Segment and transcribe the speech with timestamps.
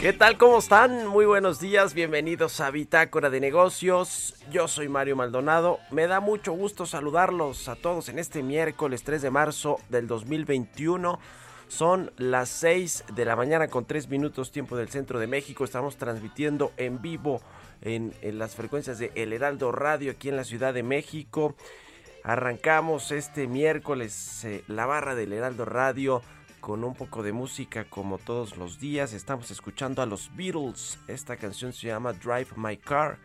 [0.00, 0.38] ¿Qué tal?
[0.38, 1.06] ¿Cómo están?
[1.08, 4.34] Muy buenos días, bienvenidos a Bitácora de Negocios.
[4.50, 5.78] Yo soy Mario Maldonado.
[5.90, 11.20] Me da mucho gusto saludarlos a todos en este miércoles 3 de marzo del 2021.
[11.68, 15.64] Son las 6 de la mañana con 3 minutos tiempo del centro de México.
[15.64, 17.42] Estamos transmitiendo en vivo
[17.82, 21.56] en, las frecuencias de El Heraldo Radio aquí en la Ciudad de México.
[22.24, 26.22] Arrancamos este miércoles eh, la barra del Heraldo Radio
[26.60, 29.12] con un poco de música como todos los días.
[29.12, 30.98] Estamos escuchando a los Beatles.
[31.08, 33.18] Esta canción se llama Drive My Car.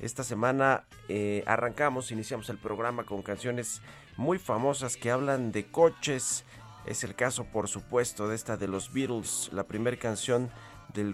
[0.00, 3.82] Esta semana eh, arrancamos, iniciamos el programa con canciones
[4.16, 6.46] muy famosas que hablan de coches.
[6.86, 10.50] Es el caso, por supuesto, de esta de los Beatles, la primera canción
[10.94, 11.12] del,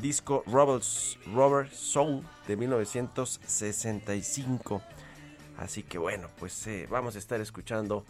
[0.00, 0.84] disco Robert
[1.72, 4.80] Soul de 1965.
[5.58, 8.04] Así que bueno, pues eh, vamos a estar escuchando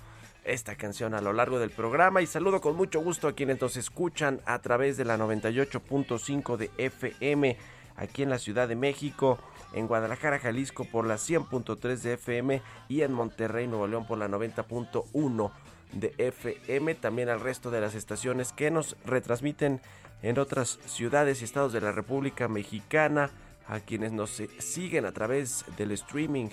[0.44, 2.22] esta canción a lo largo del programa.
[2.22, 6.70] Y saludo con mucho gusto a quienes nos escuchan a través de la 98.5 de
[6.78, 7.56] FM
[7.96, 9.38] aquí en la Ciudad de México,
[9.74, 14.28] en Guadalajara, Jalisco por la 100.3 de FM y en Monterrey, Nuevo León por la
[14.28, 15.50] 90.1
[15.92, 19.80] de FM, también al resto de las estaciones que nos retransmiten
[20.22, 23.30] en otras ciudades y estados de la República Mexicana,
[23.68, 26.48] a quienes nos eh, siguen a través del streaming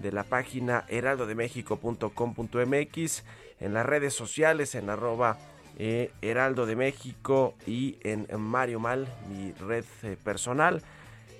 [0.00, 3.24] de la página heraldodemexico.com.mx,
[3.60, 5.38] en las redes sociales, en arroba
[5.78, 10.82] eh, Heraldo de México y en Mario Mal, mi red eh, personal.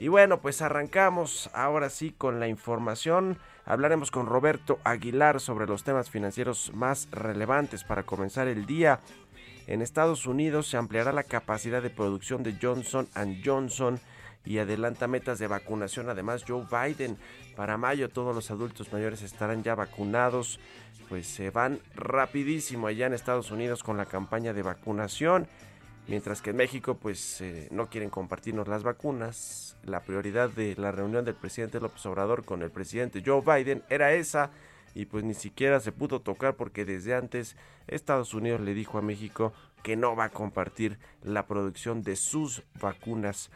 [0.01, 3.37] Y bueno, pues arrancamos ahora sí con la información.
[3.67, 9.01] Hablaremos con Roberto Aguilar sobre los temas financieros más relevantes para comenzar el día.
[9.67, 13.09] En Estados Unidos se ampliará la capacidad de producción de Johnson
[13.45, 14.01] Johnson
[14.45, 16.09] y adelanta metas de vacunación.
[16.09, 17.19] Además, Joe Biden
[17.57, 20.61] para mayo todos los adultos mayores estarán ya vacunados.
[21.09, 25.47] Pues se van rapidísimo allá en Estados Unidos con la campaña de vacunación.
[26.07, 29.77] Mientras que en México pues eh, no quieren compartirnos las vacunas.
[29.85, 34.13] La prioridad de la reunión del presidente López Obrador con el presidente Joe Biden era
[34.13, 34.51] esa.
[34.95, 39.03] Y pues ni siquiera se pudo tocar porque desde antes Estados Unidos le dijo a
[39.03, 39.53] México
[39.83, 43.51] que no va a compartir la producción de sus vacunas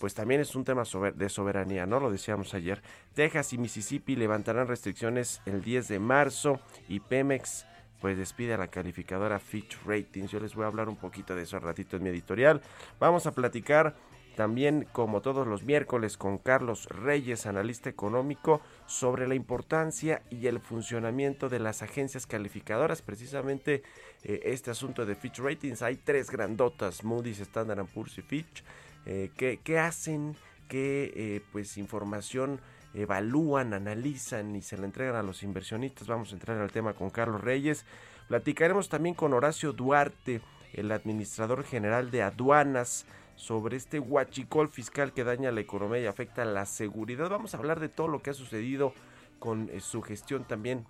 [0.00, 0.84] pues también es un tema
[1.14, 2.00] de soberanía, ¿no?
[2.00, 2.82] Lo decíamos ayer.
[3.14, 7.66] Texas y Mississippi levantarán restricciones el 10 de marzo y Pemex
[8.00, 10.30] pues despide a la calificadora Fitch Ratings.
[10.30, 12.62] Yo les voy a hablar un poquito de eso al ratito en mi editorial.
[12.98, 13.94] Vamos a platicar
[14.36, 20.60] también, como todos los miércoles, con Carlos Reyes, analista económico, sobre la importancia y el
[20.60, 23.02] funcionamiento de las agencias calificadoras.
[23.02, 23.82] Precisamente
[24.22, 25.82] eh, este asunto de Fitch Ratings.
[25.82, 28.64] Hay tres grandotas, Moody's, Standard Poor's y Fitch.
[29.06, 30.36] Eh, ¿qué, hacen?
[30.68, 32.60] ¿Qué eh, pues, información
[32.94, 36.08] evalúan, analizan y se la entregan a los inversionistas?
[36.08, 37.84] Vamos a entrar al tema con Carlos Reyes.
[38.28, 40.40] Platicaremos también con Horacio Duarte,
[40.72, 43.06] el administrador general de aduanas
[43.36, 47.30] sobre este huachicol fiscal que daña la economía y afecta la seguridad.
[47.30, 48.92] Vamos a hablar de todo lo que ha sucedido
[49.38, 50.86] con eh, su gestión también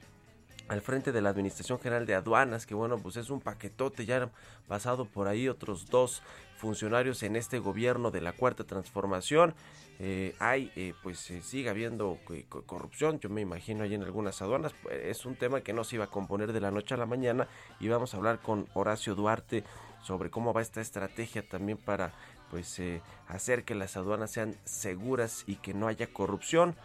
[0.70, 4.22] al frente de la Administración General de Aduanas, que bueno, pues es un paquetote, ya
[4.22, 4.30] han
[4.68, 6.22] pasado por ahí otros dos
[6.56, 9.52] funcionarios en este gobierno de la Cuarta Transformación.
[9.98, 14.04] Eh, hay, eh, pues eh, sigue habiendo eh, co- corrupción, yo me imagino ahí en
[14.04, 14.72] algunas aduanas.
[14.80, 17.04] Pues, es un tema que no se iba a componer de la noche a la
[17.04, 17.48] mañana
[17.80, 19.64] y vamos a hablar con Horacio Duarte
[20.04, 22.12] sobre cómo va esta estrategia también para
[22.48, 26.76] pues eh, hacer que las aduanas sean seguras y que no haya corrupción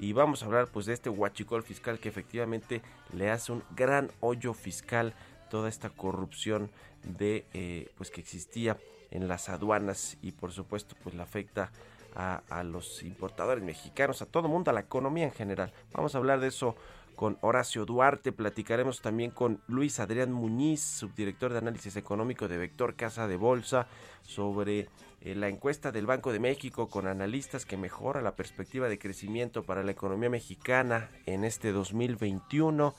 [0.00, 2.80] y vamos a hablar pues de este huachicol fiscal que efectivamente
[3.12, 5.12] le hace un gran hoyo fiscal
[5.50, 6.70] toda esta corrupción
[7.02, 8.78] de eh, pues que existía
[9.10, 11.70] en las aduanas y por supuesto pues le afecta
[12.16, 15.70] a, a los importadores mexicanos, a todo el mundo, a la economía en general.
[15.92, 16.76] Vamos a hablar de eso
[17.20, 22.94] con Horacio Duarte, platicaremos también con Luis Adrián Muñiz, subdirector de análisis económico de Vector
[22.96, 23.88] Casa de Bolsa,
[24.22, 24.88] sobre
[25.20, 29.64] eh, la encuesta del Banco de México con analistas que mejora la perspectiva de crecimiento
[29.64, 32.94] para la economía mexicana en este 2021.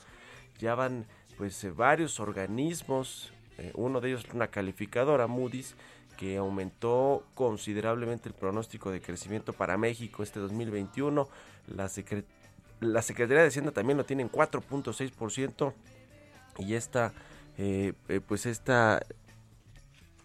[0.60, 5.74] Ya van pues eh, varios organismos, eh, uno de ellos una calificadora Moody's
[6.16, 11.28] que aumentó considerablemente el pronóstico de crecimiento para México este 2021.
[11.66, 11.88] La,
[12.82, 15.72] la Secretaría de Hacienda también lo tiene en 4.6%
[16.58, 17.12] y esta,
[17.56, 19.00] eh, eh, pues esta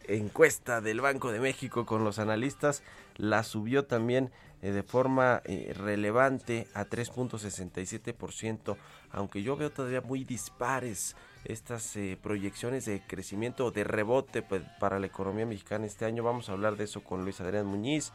[0.07, 2.81] encuesta del Banco de México con los analistas
[3.18, 4.31] la subió también
[4.62, 5.42] eh, de forma
[5.75, 8.77] relevante a 3.67%,
[9.12, 15.00] aunque yo veo todavía muy dispares estas proyecciones de crecimiento o de rebote pues, para
[15.00, 16.24] la economía mexicana este año.
[16.24, 18.12] Vamos a hablar de eso con Luis Adrián Muñiz,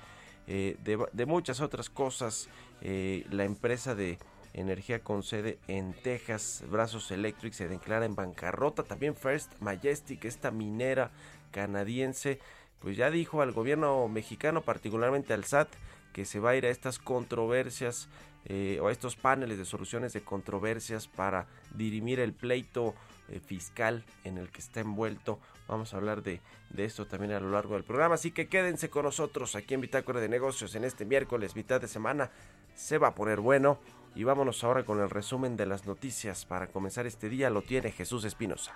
[0.46, 2.48] de, muchas otras cosas.
[2.80, 4.18] la empresa de
[4.54, 8.82] energía con sede en Texas, Brazos Electric, se declara en bancarrota.
[8.82, 11.10] También First Majestic, esta minera
[11.50, 12.38] canadiense,
[12.80, 15.68] pues ya dijo al gobierno mexicano, particularmente al SAT,
[16.12, 18.08] que se va a ir a estas controversias
[18.44, 22.94] eh, o a estos paneles de soluciones de controversias para dirimir el pleito
[23.28, 25.38] eh, fiscal en el que está envuelto.
[25.68, 26.40] Vamos a hablar de,
[26.70, 28.16] de, esto también a lo largo del programa.
[28.16, 31.88] Así que quédense con nosotros aquí en Bitácora de Negocios en este miércoles, mitad de
[31.88, 32.30] semana.
[32.74, 33.78] Se va a poner bueno.
[34.14, 36.44] Y vámonos ahora con el resumen de las noticias.
[36.44, 38.72] Para comenzar este día lo tiene Jesús Espinosa.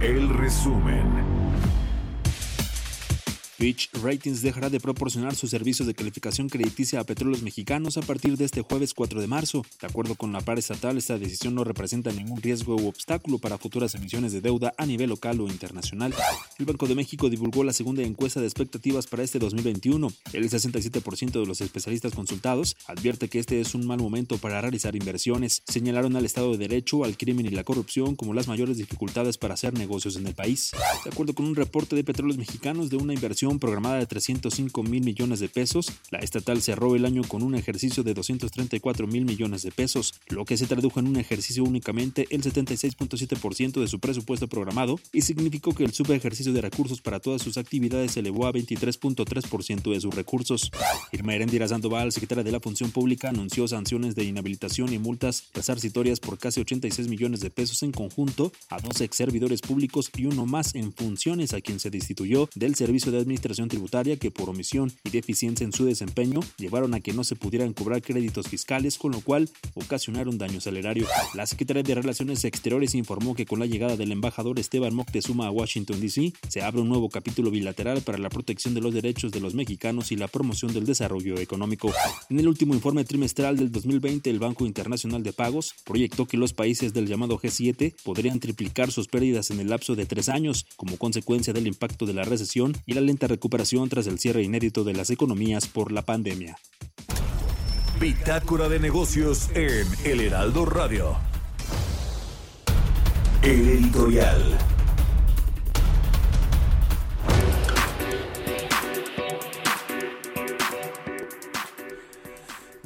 [0.00, 1.39] El resumen.
[3.60, 8.38] Fitch Ratings dejará de proporcionar sus servicios de calificación crediticia a petróleos mexicanos a partir
[8.38, 9.66] de este jueves 4 de marzo.
[9.82, 13.58] De acuerdo con la par estatal, esta decisión no representa ningún riesgo u obstáculo para
[13.58, 16.14] futuras emisiones de deuda a nivel local o internacional.
[16.58, 20.10] El Banco de México divulgó la segunda encuesta de expectativas para este 2021.
[20.32, 24.96] El 67% de los especialistas consultados advierte que este es un mal momento para realizar
[24.96, 25.62] inversiones.
[25.68, 29.52] Señalaron al Estado de Derecho, al crimen y la corrupción como las mayores dificultades para
[29.52, 30.70] hacer negocios en el país.
[31.04, 35.02] De acuerdo con un reporte de petróleos mexicanos de una inversión programada de 305 mil
[35.02, 39.62] millones de pesos, la estatal cerró el año con un ejercicio de 234 mil millones
[39.62, 44.46] de pesos, lo que se tradujo en un ejercicio únicamente el 76.7% de su presupuesto
[44.48, 48.52] programado y significó que el subejercicio de recursos para todas sus actividades se elevó a
[48.52, 50.70] 23.3% de sus recursos.
[51.12, 56.20] Irma Erendira Sandoval, secretaria de la Función Pública, anunció sanciones de inhabilitación y multas resarcitorias
[56.20, 60.46] por casi 86 millones de pesos en conjunto a dos ex servidores públicos y uno
[60.46, 64.50] más en funciones a quien se destituyó del servicio de administración administración tributaria que por
[64.50, 68.98] omisión y deficiencia en su desempeño llevaron a que no se pudieran cobrar créditos fiscales,
[68.98, 71.06] con lo cual ocasionaron daño salerario.
[71.34, 75.50] La Secretaría de Relaciones Exteriores informó que con la llegada del embajador Esteban Moctezuma a
[75.50, 79.40] Washington, D.C., se abre un nuevo capítulo bilateral para la protección de los derechos de
[79.40, 81.90] los mexicanos y la promoción del desarrollo económico.
[82.28, 86.52] En el último informe trimestral del 2020, el Banco Internacional de Pagos proyectó que los
[86.52, 90.98] países del llamado G7 podrían triplicar sus pérdidas en el lapso de tres años como
[90.98, 94.92] consecuencia del impacto de la recesión y la lenta recuperación tras el cierre inédito de
[94.92, 96.58] las economías por la pandemia.
[97.98, 101.16] Bitácora de negocios en El Heraldo Radio.
[103.42, 104.79] El editorial.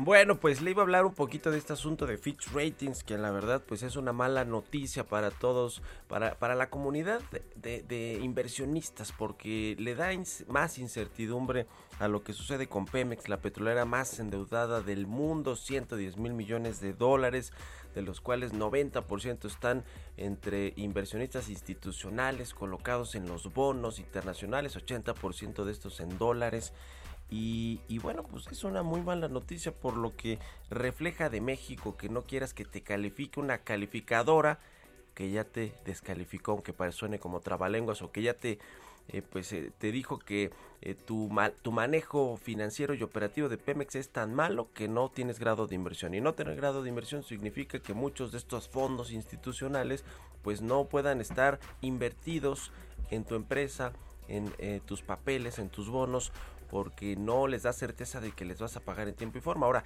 [0.05, 3.17] Bueno, pues le iba a hablar un poquito de este asunto de Fitch Ratings, que
[3.17, 7.23] la verdad pues es una mala noticia para todos, para, para la comunidad
[7.57, 10.11] de, de, inversionistas, porque le da
[10.47, 11.67] más incertidumbre
[12.01, 16.83] a lo que sucede con Pemex, la petrolera más endeudada del mundo, 110 mil millones
[16.83, 17.55] de dólares,
[17.95, 19.85] de los cuales 90% están
[20.19, 26.75] entre inversionistas institucionales colocados en los bonos internacionales, 80% de estos en dólares.
[27.31, 30.39] Y, bueno, pues es una muy mala noticia por lo que
[30.71, 34.61] refleja de México que no quieras que te califique una calificadora
[35.15, 38.59] que ya te descalificó, aunque suene como trabalenguas, o que ya te,
[39.09, 40.51] eh, pues, eh, te dijo que
[40.81, 41.31] eh, tu,
[41.63, 45.75] tu manejo financiero y operativo de Pemex es tan malo que no tienes grado de
[45.75, 46.15] inversión.
[46.15, 50.05] Y no tener grado de inversión significa que muchos de estos fondos institucionales
[50.43, 52.71] pues no puedan estar invertidos
[53.11, 53.93] en tu empresa
[54.27, 56.33] en tus papeles, en tus bonos,
[56.75, 59.65] porque no les da certeza de que les vas a pagar en tiempo y forma.
[59.65, 59.85] Ahora,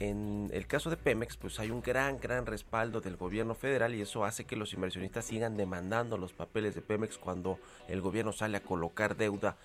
[0.00, 4.02] en el caso de Pemex, pues hay un gran, gran respaldo del gobierno federal y
[4.02, 8.58] eso hace que los inversionistas sigan demandando los papeles de Pemex cuando el gobierno sale
[8.58, 9.56] a colocar deuda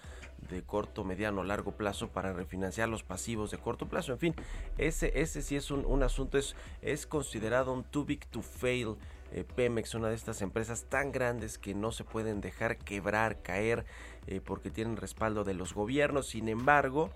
[0.50, 4.13] de corto, mediano, largo plazo para refinanciar los pasivos de corto plazo.
[4.13, 4.36] En fin,
[4.78, 8.96] ese, ese sí es un, un asunto, es, es considerado un too big to fail.
[9.34, 13.86] eh, Pemex, una de estas empresas tan grandes que no se pueden dejar quebrar, caer,
[14.28, 16.28] eh, porque tienen respaldo de los gobiernos.
[16.28, 17.10] Sin embargo,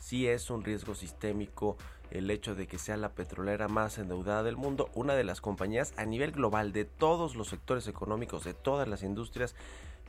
[0.00, 1.76] sí es un riesgo sistémico
[2.10, 5.92] el hecho de que sea la petrolera más endeudada del mundo, una de las compañías
[5.96, 9.54] a nivel global de todos los sectores económicos, de todas las industrias,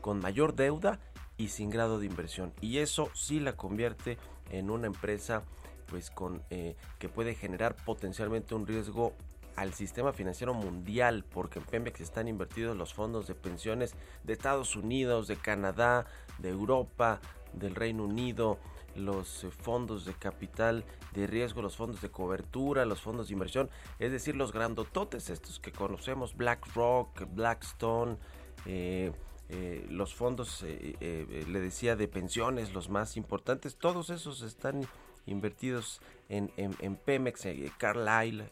[0.01, 0.99] con mayor deuda
[1.37, 2.53] y sin grado de inversión.
[2.61, 4.17] Y eso sí la convierte
[4.49, 5.43] en una empresa
[5.87, 9.13] pues con eh, que puede generar potencialmente un riesgo
[9.55, 14.75] al sistema financiero mundial, porque en Pemex están invertidos los fondos de pensiones de Estados
[14.75, 16.05] Unidos, de Canadá,
[16.41, 17.19] de Europa,
[17.53, 18.59] del Reino Unido,
[18.95, 23.69] los eh, fondos de capital de riesgo, los fondos de cobertura, los fondos de inversión,
[23.99, 28.17] es decir, los grandototes estos que conocemos, BlackRock, Blackstone,
[28.65, 29.11] eh,
[29.49, 34.85] eh, los fondos, le decía, de pensiones, los más importantes, todos esos están
[35.25, 38.51] invertidos en, en- en Pemex, Carlyle,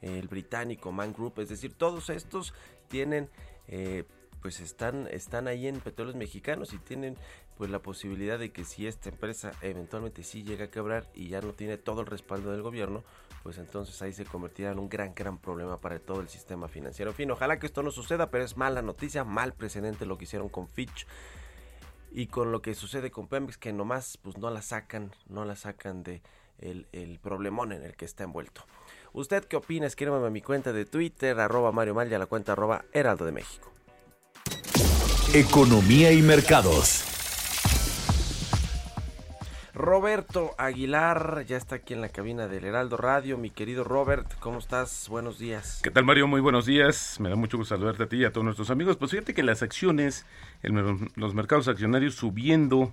[0.00, 2.54] el británico Man Group, es decir, todos estos
[2.88, 3.28] tienen,
[4.40, 7.16] pues están, están ahí en petróleos mexicanos y tienen
[7.56, 11.40] pues la posibilidad de que si esta empresa eventualmente sí llega a quebrar y ya
[11.40, 13.04] no tiene todo el respaldo del gobierno,
[13.42, 17.10] pues entonces ahí se convertirá en un gran, gran problema para todo el sistema financiero.
[17.10, 20.24] En fin, ojalá que esto no suceda, pero es mala noticia, mal precedente lo que
[20.24, 21.06] hicieron con Fitch
[22.12, 25.56] y con lo que sucede con Pemex, que nomás pues no la sacan, no la
[25.56, 26.22] sacan de
[26.58, 28.64] el, el problemón en el que está envuelto.
[29.12, 29.86] ¿Usted qué opina?
[29.86, 33.24] Escríbame a mi cuenta de Twitter, arroba Mario Mal y a la cuenta arroba Heraldo
[33.24, 33.72] de México.
[35.32, 37.04] Economía y mercados.
[39.72, 43.38] Roberto Aguilar ya está aquí en la cabina del Heraldo Radio.
[43.38, 45.08] Mi querido Robert, ¿cómo estás?
[45.08, 45.78] Buenos días.
[45.84, 46.26] ¿Qué tal Mario?
[46.26, 47.20] Muy buenos días.
[47.20, 48.96] Me da mucho gusto saludarte a ti y a todos nuestros amigos.
[48.96, 50.26] Pues fíjate que las acciones,
[50.64, 50.72] el
[51.14, 52.92] los mercados accionarios subiendo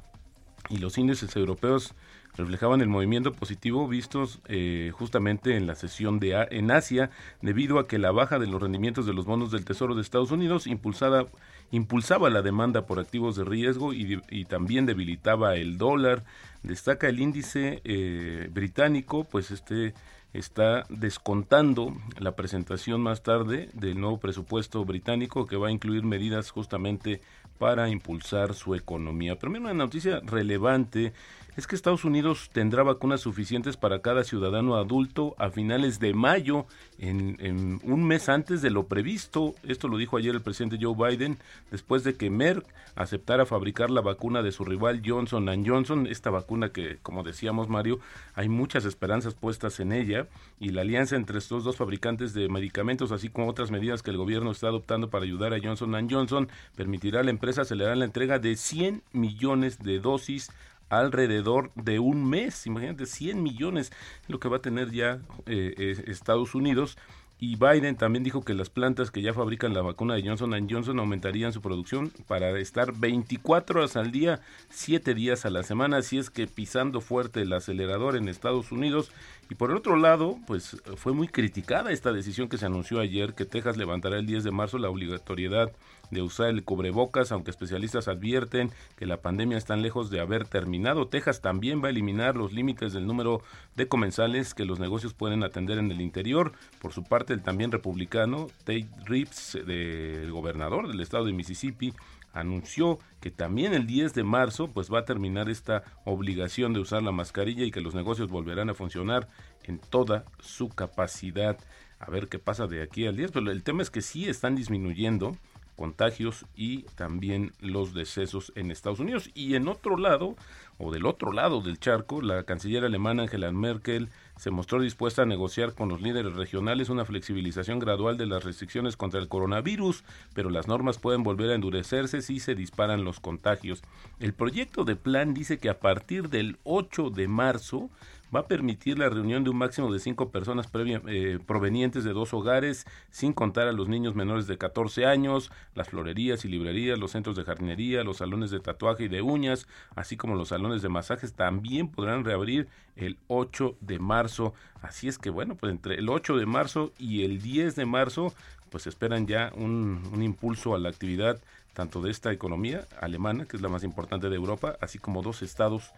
[0.70, 1.96] y los índices europeos
[2.38, 7.10] reflejaban el movimiento positivo vistos eh, justamente en la sesión de A- en Asia
[7.42, 10.32] debido a que la baja de los rendimientos de los bonos del Tesoro de Estados
[10.32, 11.26] Unidos impulsada
[11.72, 16.24] impulsaba la demanda por activos de riesgo y, también debilitaba el dólar.
[16.64, 19.94] Destaca el índice eh, británico, pues este
[20.34, 26.52] está descontando la presentación más tarde del nuevo presupuesto británico que va a incluir medidas
[26.52, 27.22] justamente
[27.58, 29.38] para impulsar su economía.
[29.38, 31.14] Pero una noticia relevante
[31.58, 36.68] es que Estados Unidos tendrá vacunas suficientes para cada ciudadano adulto a finales de mayo,
[37.00, 39.56] en, un mes antes de lo previsto.
[39.64, 41.40] Esto lo dijo ayer el presidente Joe Biden,
[41.72, 42.64] después de que Merck
[42.96, 48.00] aceptara fabricar la vacuna de su rival Johnson Johnson, esta vacuna que, como decíamos Mario,
[48.36, 50.28] hay muchas esperanzas puestas en ella,
[50.60, 54.18] y la alianza entre estos dos fabricantes de medicamentos, así como otras medidas que el
[54.18, 58.38] gobierno está adoptando para ayudar a Johnson Johnson, permitirá a la empresa acelerar la entrega
[58.38, 60.52] de 100 millones de dosis
[60.90, 62.66] alrededor de un mes.
[62.68, 63.92] Imagínate, 100 millones
[64.24, 66.98] es lo que va a tener ya eh, eh, Estados Unidos.
[67.40, 70.98] Y Biden también dijo que las plantas que ya fabrican la vacuna de Johnson Johnson
[70.98, 76.18] aumentarían su producción para estar 24 horas al día, 7 días a la semana, así
[76.18, 79.12] es que pisando fuerte el acelerador en Estados Unidos.
[79.50, 83.34] Y por el otro lado, pues fue muy criticada esta decisión que se anunció ayer,
[83.34, 85.72] que Texas levantará el 10 de marzo la obligatoriedad
[86.12, 91.08] de usar el cubrebocas, aunque especialistas advierten que la pandemia está lejos de haber terminado.
[91.08, 93.42] Texas también va a eliminar los límites del número
[93.76, 96.54] de comensales que los negocios pueden atender en el interior.
[96.82, 101.94] Por su parte, el también republicano Tate Reeves, del gobernador del estado de Mississippi,
[102.40, 107.04] anunció que también el 10 de marzo pues va a terminar esta obligación de usar
[107.04, 109.28] la mascarilla y que los negocios volverán a funcionar
[109.64, 111.58] en toda su capacidad.
[112.00, 114.56] A ver qué pasa de aquí al 10, pero el tema es que sí están
[114.56, 115.36] disminuyendo
[115.78, 119.30] contagios y también los decesos en Estados Unidos.
[119.34, 120.36] Y en otro lado,
[120.78, 125.26] o del otro lado del charco, la canciller alemana Angela Merkel se mostró dispuesta a
[125.26, 130.04] negociar con los líderes regionales una flexibilización gradual de las restricciones contra el coronavirus,
[130.34, 133.82] pero las normas pueden volver a endurecerse si se disparan los contagios.
[134.20, 137.90] El proyecto de plan dice que a partir del 8 de marzo
[138.36, 142.14] va a permitir la reunión de un máximo de cinco personas previa- eh, provenientes de
[142.14, 147.00] dos hogares, sin contar a los niños menores de 14 años, las florerías y librerías,
[147.00, 150.82] los centros de jardinería, los salones de tatuaje y de uñas, así como los salones
[150.82, 154.54] de masajes, también podrán reabrir el 8 de marzo.
[154.82, 158.34] Así es que, bueno, pues entre el 8 de marzo y el 10 de marzo,
[158.70, 161.40] pues esperan ya un, un impulso a la actividad
[161.74, 165.44] tanto de esta economía alemana, que es la más importante de Europa, así como dos
[165.44, 165.92] estados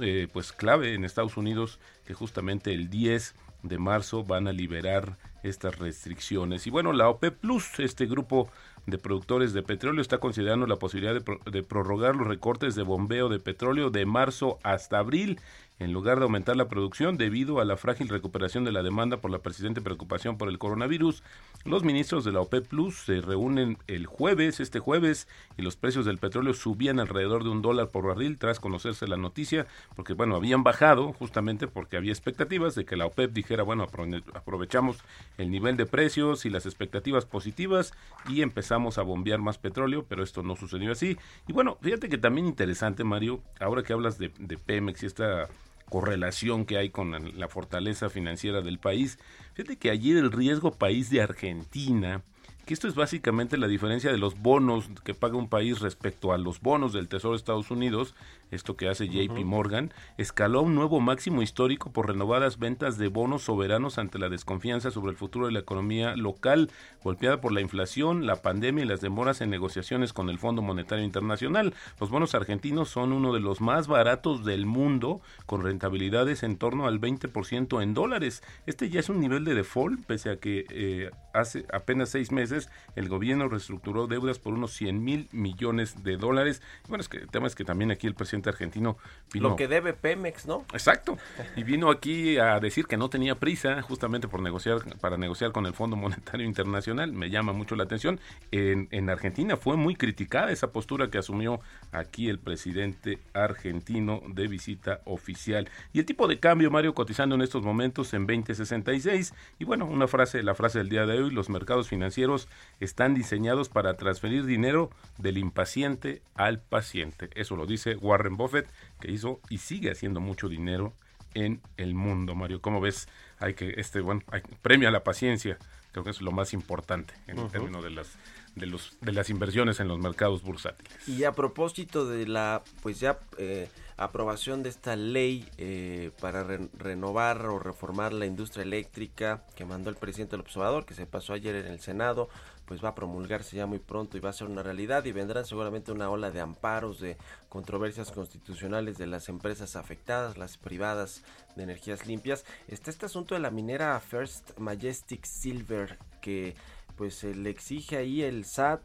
[0.00, 5.18] eh, pues clave en Estados Unidos, que justamente el 10 de marzo van a liberar
[5.48, 6.66] estas restricciones.
[6.66, 8.48] Y bueno, la OPEP Plus, este grupo
[8.86, 12.82] de productores de petróleo, está considerando la posibilidad de, pro- de prorrogar los recortes de
[12.82, 15.38] bombeo de petróleo de marzo hasta abril
[15.80, 19.30] en lugar de aumentar la producción debido a la frágil recuperación de la demanda por
[19.30, 21.22] la persistente preocupación por el coronavirus.
[21.64, 26.04] Los ministros de la OPEP Plus se reúnen el jueves, este jueves, y los precios
[26.04, 30.34] del petróleo subían alrededor de un dólar por barril tras conocerse la noticia, porque bueno,
[30.34, 34.98] habían bajado justamente porque había expectativas de que la OPEP dijera, bueno, aprove- aprovechamos
[35.38, 37.94] el nivel de precios y las expectativas positivas
[38.28, 41.16] y empezamos a bombear más petróleo, pero esto no sucedió así.
[41.46, 45.48] Y bueno, fíjate que también interesante, Mario, ahora que hablas de, Pemex y esta
[45.88, 49.18] correlación que hay con la- fortaleza financiera del país.
[49.54, 52.22] Fíjate que ayer el riesgo país de Argentina,
[52.66, 56.38] que esto es básicamente la diferencia de los bonos que paga un país respecto a
[56.38, 58.14] los bonos del Tesoro de Estados Unidos,
[58.50, 63.42] esto que hace JP Morgan, escaló un nuevo máximo histórico por renovadas ventas de bonos
[63.42, 66.70] soberanos ante la desconfianza sobre el futuro de la economía local,
[67.02, 71.04] golpeada por la inflación, la pandemia y las demoras en negociaciones con el Fondo Monetario
[71.04, 71.74] Internacional.
[72.00, 76.86] Los bonos argentinos son uno de los más baratos del mundo, con rentabilidades en torno
[76.86, 78.42] al 20% en dólares.
[78.66, 82.70] Este ya es un nivel de default, pese a que eh, hace apenas seis meses
[82.96, 86.62] el gobierno reestructuró deudas por unos 100 mil millones de dólares.
[86.88, 88.98] Bueno, es que el tema es que también aquí el presidente argentino
[89.32, 89.50] vino...
[89.50, 90.64] Lo que debe Pemex, ¿no?
[90.72, 91.18] Exacto.
[91.56, 95.66] Y vino aquí a decir que no tenía prisa justamente por negociar, para negociar con
[95.66, 97.12] el Fondo Monetario Internacional.
[97.12, 98.20] Me llama mucho la atención.
[98.50, 101.60] En, en Argentina fue muy criticada esa postura que asumió
[101.92, 105.68] aquí el presidente argentino de visita oficial.
[105.92, 109.34] Y el tipo de cambio, Mario, cotizando en estos momentos en 2066.
[109.58, 112.48] Y bueno, una frase, la frase del día de hoy, los mercados financieros
[112.80, 117.30] están diseñados para transferir dinero del impaciente al paciente.
[117.34, 118.68] Eso lo dice Warren Buffett,
[119.00, 120.94] que hizo y sigue haciendo mucho dinero
[121.34, 122.60] en el mundo, Mario.
[122.60, 123.08] ¿Cómo ves?
[123.38, 125.58] Hay que, este, bueno, hay, premia la paciencia.
[125.92, 128.12] Creo que es lo más importante en el término de las,
[128.54, 131.08] de los, de las inversiones en los mercados bursátiles.
[131.08, 136.68] Y a propósito de la, pues ya eh, aprobación de esta ley eh, para re-
[136.78, 141.32] renovar o reformar la industria eléctrica que mandó el presidente del observador, que se pasó
[141.32, 142.28] ayer en el Senado,
[142.68, 145.46] pues va a promulgarse ya muy pronto y va a ser una realidad y vendrán
[145.46, 147.16] seguramente una ola de amparos, de
[147.48, 151.24] controversias constitucionales de las empresas afectadas, las privadas
[151.56, 152.44] de energías limpias.
[152.68, 156.54] Está este asunto de la minera First Majestic Silver que
[156.96, 158.82] pues le exige ahí el SAT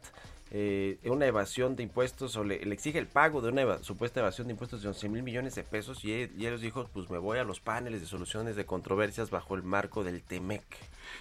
[0.55, 4.53] eh, una evasión de impuestos o le, exige el pago de una supuesta evasión de
[4.53, 7.43] impuestos de 11 mil millones de pesos y, y ellos dijo pues me voy a
[7.43, 10.63] los paneles de soluciones de controversias bajo el marco del TEMEC.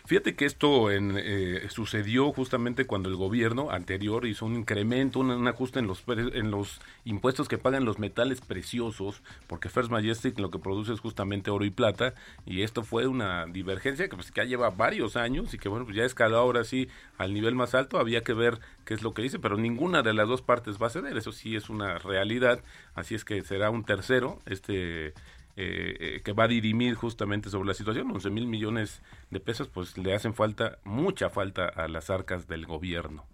[0.05, 5.47] Fíjate que esto en, eh, sucedió justamente cuando el gobierno anterior hizo un incremento, un,
[5.49, 10.51] ajuste en los, en los impuestos que pagan los metales preciosos, porque First Majestic lo
[10.51, 12.15] que produce es justamente oro y plata,
[12.47, 15.97] y esto fue una divergencia que, pues, ya lleva varios años y que bueno, pues
[15.97, 19.23] ya escaló ahora sí al nivel más alto, había que ver qué es lo que
[19.23, 22.61] dice, pero ninguna de las dos partes va a ceder, eso sí es una realidad,
[22.95, 25.15] así es que será un tercero, este
[25.55, 28.11] eh, eh, que va a dirimir justamente sobre la situación.
[28.11, 32.65] 11 mil millones de pesos, pues le hacen falta, mucha falta a las arcas del
[32.65, 33.25] gobierno.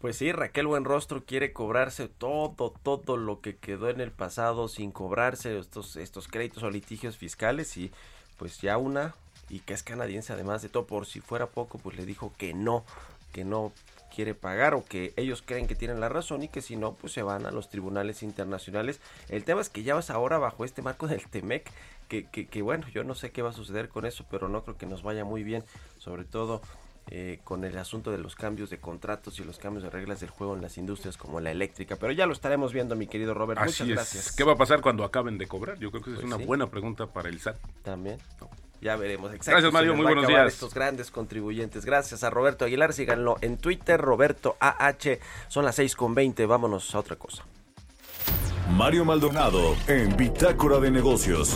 [0.00, 4.90] Pues sí, Raquel Buenrostro quiere cobrarse todo, todo lo que quedó en el pasado sin
[4.90, 7.92] cobrarse estos, estos créditos o litigios fiscales y
[8.36, 9.14] pues ya una,
[9.48, 12.52] y que es canadiense además de todo, por si fuera poco, pues le dijo que
[12.52, 12.84] no,
[13.32, 13.72] que no
[14.14, 17.12] quiere pagar o que ellos creen que tienen la razón y que si no, pues
[17.12, 19.00] se van a los tribunales internacionales.
[19.28, 21.70] El tema es que ya vas ahora bajo este marco del TEMEC,
[22.08, 24.62] que, que, que bueno, yo no sé qué va a suceder con eso, pero no
[24.62, 25.64] creo que nos vaya muy bien,
[25.98, 26.60] sobre todo
[27.10, 30.30] eh, con el asunto de los cambios de contratos y los cambios de reglas del
[30.30, 31.96] juego en las industrias como la eléctrica.
[31.96, 33.60] Pero ya lo estaremos viendo, mi querido Robert.
[33.60, 33.88] Muchas es.
[33.88, 34.32] gracias.
[34.36, 35.78] ¿Qué va a pasar cuando acaben de cobrar?
[35.78, 36.44] Yo creo que esa Pues es una sí.
[36.44, 37.56] buena pregunta para el SAT.
[37.82, 38.18] También.
[38.82, 39.32] Ya veremos.
[39.32, 39.94] Exacto, Gracias, Mario.
[39.94, 40.54] Muy buenos días.
[40.54, 41.84] Estos grandes contribuyentes.
[41.84, 42.92] Gracias a Roberto Aguilar.
[42.92, 45.18] Síganlo en Twitter, Roberto AH.
[45.46, 46.44] Son las 6 con 20.
[46.46, 47.44] Vámonos a otra cosa.
[48.72, 51.54] Mario Maldonado en Bitácora de Negocios.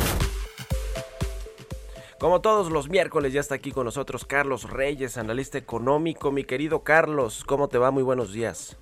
[2.21, 6.31] Como todos los miércoles, ya está aquí con nosotros Carlos Reyes, analista económico.
[6.31, 7.91] Mi querido Carlos, ¿cómo te va?
[7.91, 8.77] Muy buenos días.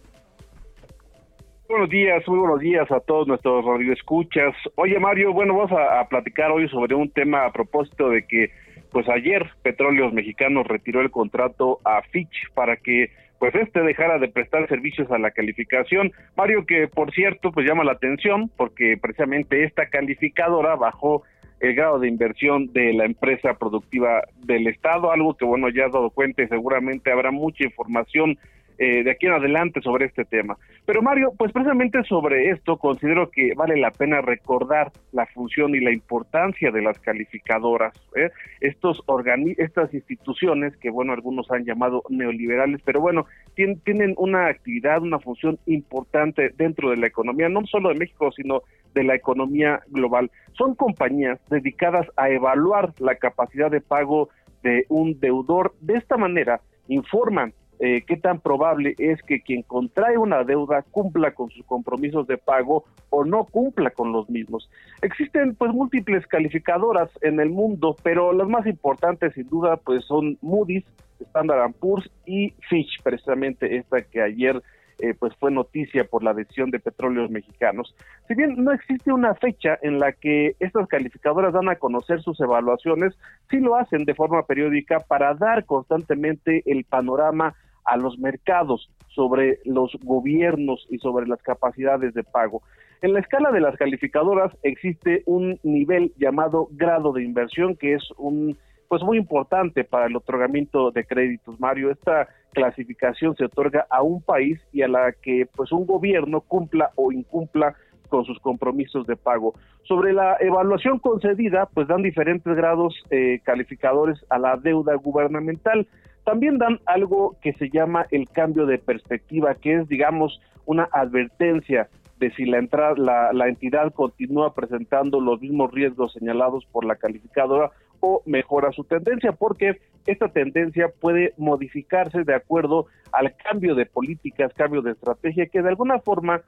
[1.66, 4.54] Buenos días, muy buenos días a todos nuestros radioescuchas.
[4.74, 8.50] Oye Mario, bueno, vamos a, platicar hoy sobre un tema a propósito de que,
[8.92, 14.28] pues ayer Petróleos Mexicanos retiró el contrato a Fitch para que, pues este dejara de
[14.28, 16.12] prestar servicios a la calificación.
[16.36, 21.22] Mario, que por cierto, pues llama la atención porque precisamente esta calificadora bajó
[21.60, 25.92] el grado de inversión de la empresa productiva del Estado, algo que bueno, ya has
[25.92, 28.38] dado cuenta y seguramente habrá mucha información
[28.78, 30.56] eh, de aquí en adelante sobre este tema.
[30.84, 35.80] Pero Mario, pues precisamente sobre esto considero que vale la pena recordar la función y
[35.80, 38.30] la importancia de las calificadoras, ¿eh?
[38.60, 44.46] estos organi estas instituciones que bueno algunos han llamado neoliberales, pero bueno tienen, tienen una
[44.46, 48.62] actividad, una función importante dentro de la economía, no solo de México sino
[48.94, 50.30] de la economía global.
[50.52, 54.30] Son compañías dedicadas a evaluar la capacidad de pago
[54.62, 55.74] de un deudor.
[55.80, 61.32] De esta manera informan eh, qué tan probable es que quien contrae una deuda cumpla
[61.32, 64.70] con sus compromisos de pago o no cumpla con los mismos.
[65.02, 70.38] Existen pues múltiples calificadoras en el mundo, pero las más importantes sin duda pues son
[70.40, 70.84] Moody's,
[71.20, 74.62] Standard Poor's y Fitch, precisamente esta que ayer
[75.00, 77.94] eh, pues fue noticia por la decisión de petróleos mexicanos.
[78.28, 82.40] Si bien no existe una fecha en la que estas calificadoras dan a conocer sus
[82.40, 83.12] evaluaciones,
[83.50, 89.60] sí lo hacen de forma periódica para dar constantemente el panorama a los mercados sobre
[89.64, 92.62] los gobiernos y sobre las capacidades de pago.
[93.02, 98.02] En la escala de las calificadoras existe un nivel llamado grado de inversión que es
[98.16, 98.56] un
[98.88, 101.90] pues muy importante para el otorgamiento de créditos, Mario.
[101.90, 106.90] Esta clasificación se otorga a un país y a la que pues un gobierno cumpla
[106.94, 107.74] o incumpla
[108.08, 109.54] con sus compromisos de pago.
[109.82, 115.86] Sobre la evaluación concedida, pues dan diferentes grados eh, calificadores a la deuda gubernamental.
[116.24, 121.88] También dan algo que se llama el cambio de perspectiva, que es, digamos, una advertencia
[122.18, 122.94] de si la, entrada,
[123.32, 129.32] la, entidad continúa presentando los mismos riesgos señalados por la calificadora o mejora su tendencia,
[129.32, 135.62] porque esta tendencia puede modificarse de acuerdo al cambio de políticas, cambio de estrategia, que
[135.62, 136.42] de alguna forma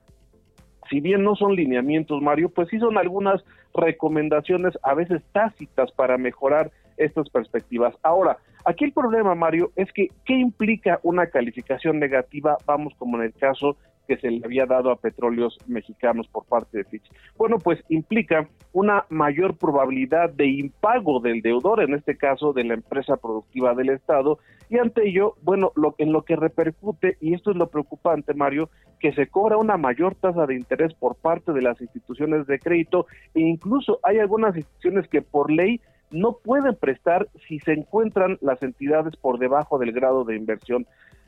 [0.89, 6.17] si bien no son lineamientos, Mario, pues sí son algunas recomendaciones a veces tácitas para
[6.17, 7.95] mejorar estas perspectivas.
[8.03, 12.57] Ahora, aquí el problema, Mario, es que ¿qué implica una calificación negativa?
[12.67, 16.79] Vamos como en el caso que se le había dado a petróleos mexicanos por parte
[16.79, 17.11] de Fitch.
[17.37, 22.75] Bueno, pues implica una mayor probabilidad de impago del deudor, en este caso de la
[22.75, 27.51] empresa productiva del Estado, y ante ello, bueno, lo, en lo que repercute, y esto
[27.51, 31.63] es lo preocupante, Mario, que se cobra una mayor tasa de interés por parte de
[31.63, 37.29] las instituciones de crédito e incluso hay algunas instituciones que por ley no pueden prestar
[37.47, 40.87] si se encuentran las entidades por debajo del grado de inversión.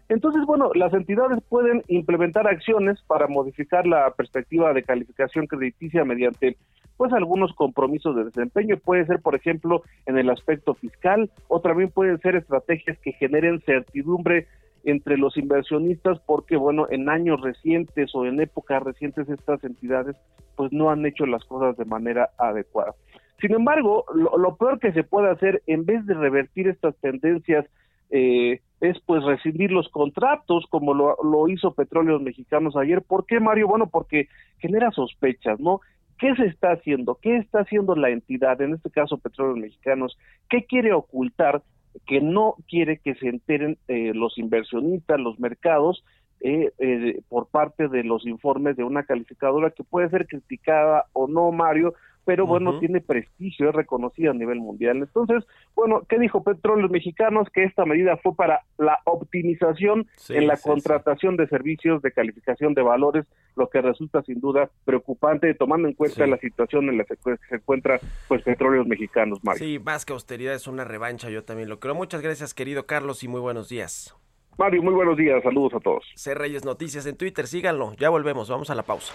[0.09, 6.57] Entonces, bueno, las entidades pueden implementar acciones para modificar la perspectiva de calificación crediticia mediante
[6.97, 8.77] pues algunos compromisos de desempeño.
[8.79, 13.61] Puede ser, por ejemplo, en el aspecto fiscal o también pueden ser estrategias que generen
[13.61, 14.47] certidumbre
[14.85, 20.17] entre los inversionistas porque, bueno, en años recientes o en épocas recientes estas entidades
[20.57, 22.95] pues no han hecho las cosas de manera adecuada.
[23.41, 27.67] Sin embargo, lo, peor que se puede hacer en vez de revertir estas tendencias
[28.11, 33.03] eh, es pues rescindir los contratos como lo, lo hizo Petróleos Mexicanos ayer.
[33.03, 33.69] ¿Por qué, Mario?
[33.69, 35.81] Bueno, porque genera sospechas, ¿no?
[36.19, 37.19] ¿Qué se está haciendo?
[37.23, 40.19] ¿Qué está haciendo la entidad, en este caso Petróleos Mexicanos?
[40.49, 41.63] ¿Qué quiere ocultar
[42.07, 46.05] que no quiere que se enteren eh, los inversionistas, los mercados,
[46.41, 51.27] eh, eh, por parte de los informes de una calificadora que puede ser criticada o
[51.27, 51.95] no, Mario,
[52.29, 54.99] pero bueno, tiene prestigio, es reconocida a nivel mundial.
[54.99, 57.49] Entonces, bueno, ¿qué dijo Petróleos Mexicanos?
[57.51, 60.69] Que esta medida fue para la optimización Sí, en la sí, sí.
[60.69, 63.25] contratación de servicios de calificación de valores,
[63.57, 67.15] lo que resulta sin duda preocupante, tomando en cuenta la situación en la que
[67.49, 69.65] se encuentra pues Petróleos Mexicanos, Mario.
[69.65, 71.95] Sí, más que austeridad es una revancha, yo también lo creo.
[71.95, 74.15] Muchas gracias, querido Carlos, y muy buenos días.
[74.59, 76.05] Mario, muy buenos días, saludos a todos.
[76.15, 76.35] C.
[76.35, 77.95] Reyes Noticias en Twitter, síganlo.
[77.95, 79.15] Ya volvemos, vamos a la pausa.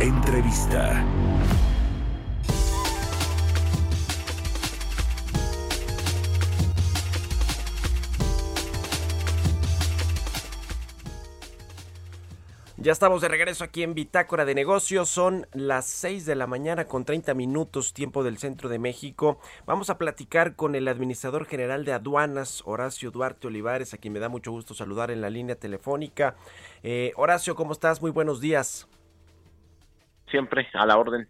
[0.00, 1.02] Entrevista.
[12.76, 15.08] Ya estamos de regreso aquí en Bitácora de Negocios.
[15.08, 19.40] Son las 6 de la mañana con 30 minutos tiempo del centro de México.
[19.64, 24.20] Vamos a platicar con el administrador general de aduanas, Horacio Duarte Olivares, a quien me
[24.20, 26.36] da mucho gusto saludar en la línea telefónica.
[26.82, 28.02] Eh, Horacio, ¿cómo estás?
[28.02, 28.86] Muy buenos días.
[30.30, 31.28] Siempre a la orden.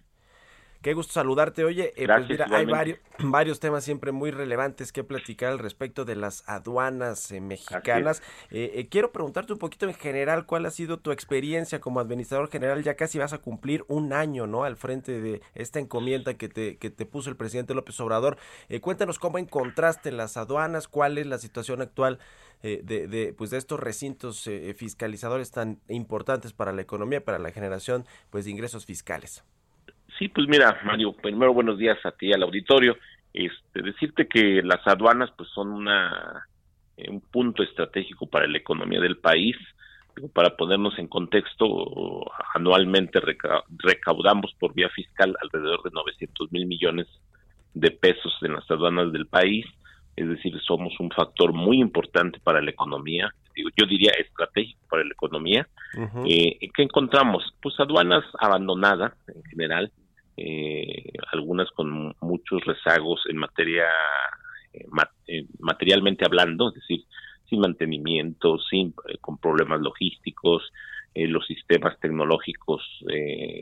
[0.87, 1.64] Qué gusto saludarte.
[1.64, 6.05] Oye, eh, pues mira, hay varios, varios temas siempre muy relevantes que platicar al respecto
[6.05, 8.22] de las aduanas eh, mexicanas.
[8.53, 12.85] Eh, quiero preguntarte un poquito en general cuál ha sido tu experiencia como administrador general.
[12.85, 14.62] Ya casi vas a cumplir un año, ¿no?
[14.62, 18.38] Al frente de esta encomienda que te, que te puso el presidente López Obrador.
[18.81, 22.20] Cuéntanos cómo encontraste las aduanas, cuál es la situación actual
[22.62, 28.07] de, de, pues de estos recintos fiscalizadores tan importantes para la economía, para la generación
[28.31, 29.42] pues de ingresos fiscales.
[30.18, 32.96] Sí, pues mira, Mario, primero buenos días a ti y al auditorio.
[33.33, 36.46] Este, decirte que las aduanas pues son una
[36.96, 39.57] eh, un punto estratégico para la economía del país.
[40.33, 42.24] Para ponernos en contexto,
[42.55, 47.07] anualmente reca- recaudamos por vía fiscal alrededor de 900 mil millones
[47.74, 49.66] de pesos en las aduanas del país.
[50.16, 53.31] Es decir, somos un factor muy importante para la economía.
[53.55, 55.68] Yo diría estratégico para la economía.
[56.26, 57.44] Eh, ¿Qué encontramos?
[57.61, 59.92] Pues aduanas abandonadas en general,
[60.37, 63.87] eh, algunas con muchos rezagos en materia
[64.77, 64.87] eh,
[65.27, 67.05] eh, materialmente hablando, es decir,
[67.49, 70.72] sin mantenimiento, sin eh, con problemas logísticos,
[71.18, 72.83] los sistemas tecnológicos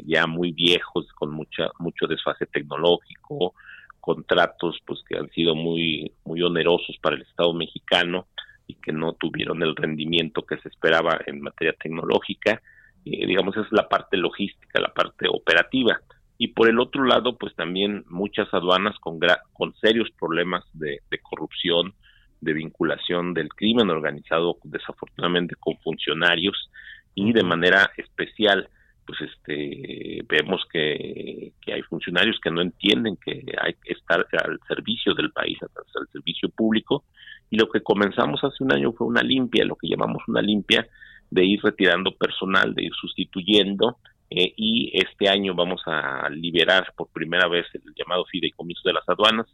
[0.07, 3.55] ya muy viejos, con mucha mucho desfase tecnológico,
[4.01, 8.27] contratos pues que han sido muy muy onerosos para el Estado mexicano
[8.67, 12.61] y que no tuvieron el rendimiento que se esperaba en materia tecnológica.
[13.05, 16.01] Digamos, esa es la parte logística, la parte operativa.
[16.37, 21.01] Y por el otro lado, pues también muchas aduanas con, gra- con serios problemas de,
[21.11, 21.95] de corrupción,
[22.41, 26.71] de vinculación del crimen organizado, desafortunadamente con funcionarios,
[27.15, 28.69] y de manera especial,
[29.07, 34.59] pues este vemos que, que hay funcionarios que no entienden que hay que estar al
[34.67, 37.05] servicio del país, al servicio público,
[37.51, 40.87] y lo que comenzamos hace un año fue una limpia, lo que llamamos una limpia,
[41.31, 43.99] de ir retirando personal, de ir sustituyendo,
[44.37, 49.09] eh, y este año vamos a liberar por primera vez el llamado fideicomiso de las
[49.09, 49.47] aduanas,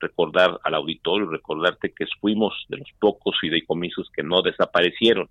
[0.00, 5.28] recordar al auditorio, recordarte que fuimos de los pocos fideicomisos que no desaparecieron.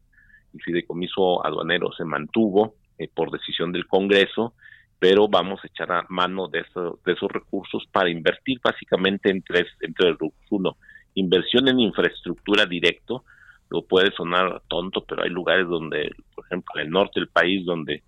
[0.53, 4.53] El fideicomiso aduanero se mantuvo eh, por decisión del Congreso,
[4.99, 9.41] pero vamos a echar a mano de, esos de esos recursos para invertir básicamente en
[9.41, 10.15] tres, en tres.
[10.51, 10.77] Uno,
[11.15, 13.23] inversión en infraestructura directo,
[13.71, 17.65] lo puede sonar tonto, pero hay lugares donde, por ejemplo, en el norte del país,
[17.65, 18.03] donde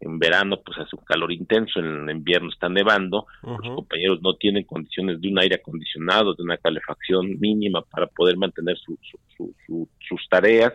[0.00, 4.64] en verano pues hace un calor intenso, en invierno está nevando, los compañeros no tienen
[4.64, 9.54] condiciones de un aire acondicionado, de una calefacción mínima para poder mantener su, su- su-
[9.66, 10.72] su- sus tareas.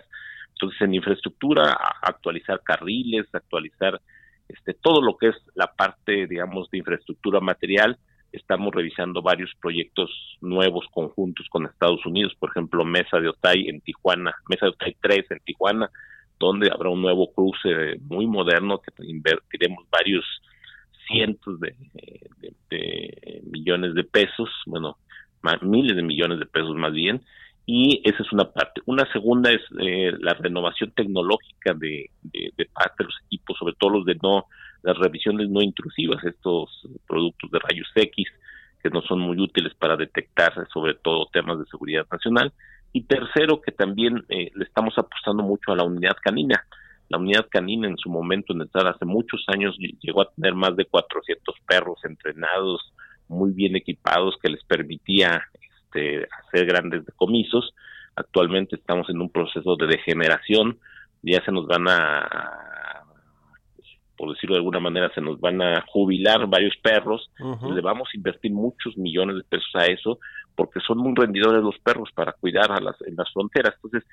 [0.53, 3.99] Entonces, en infraestructura, actualizar carriles, actualizar
[4.49, 7.97] este todo lo que es la parte, digamos, de infraestructura material.
[8.31, 10.09] Estamos revisando varios proyectos
[10.41, 14.95] nuevos conjuntos con Estados Unidos, por ejemplo, Mesa de Otay en Tijuana, Mesa de Otay
[15.01, 15.89] 3 en Tijuana,
[16.43, 20.25] donde habrá un nuevo cruce muy moderno que invertiremos varios
[21.07, 21.75] cientos de,
[23.43, 24.97] millones de pesos, bueno,
[25.61, 27.21] miles de millones de pesos más bien,
[27.65, 28.81] y esa es una parte.
[28.85, 33.73] Una segunda es eh, la renovación tecnológica de, de, de parte de los equipos, sobre
[33.79, 34.45] todo los de no,
[34.81, 36.69] las revisiones no intrusivas, estos
[37.07, 38.27] productos de rayos X
[38.83, 42.51] que no son muy útiles para detectar sobre todo temas de seguridad nacional.
[42.93, 46.63] Y tercero, que también eh, le estamos apostando mucho a la unidad canina.
[47.09, 50.53] La unidad canina en su momento, en entrar hace muchos años, ll- llegó a tener
[50.53, 52.93] más de 400 perros entrenados,
[53.27, 57.73] muy bien equipados, que les permitía este, hacer grandes decomisos.
[58.15, 60.77] Actualmente estamos en un proceso de degeneración,
[61.23, 63.03] ya se nos van a,
[64.17, 67.29] por decirlo de alguna manera, se nos van a jubilar varios perros,
[67.75, 70.19] le vamos a invertir muchos millones de pesos a eso,
[70.55, 73.75] porque son muy rendidores los perros para cuidar a las, en las fronteras.
[73.75, 74.03] Entonces,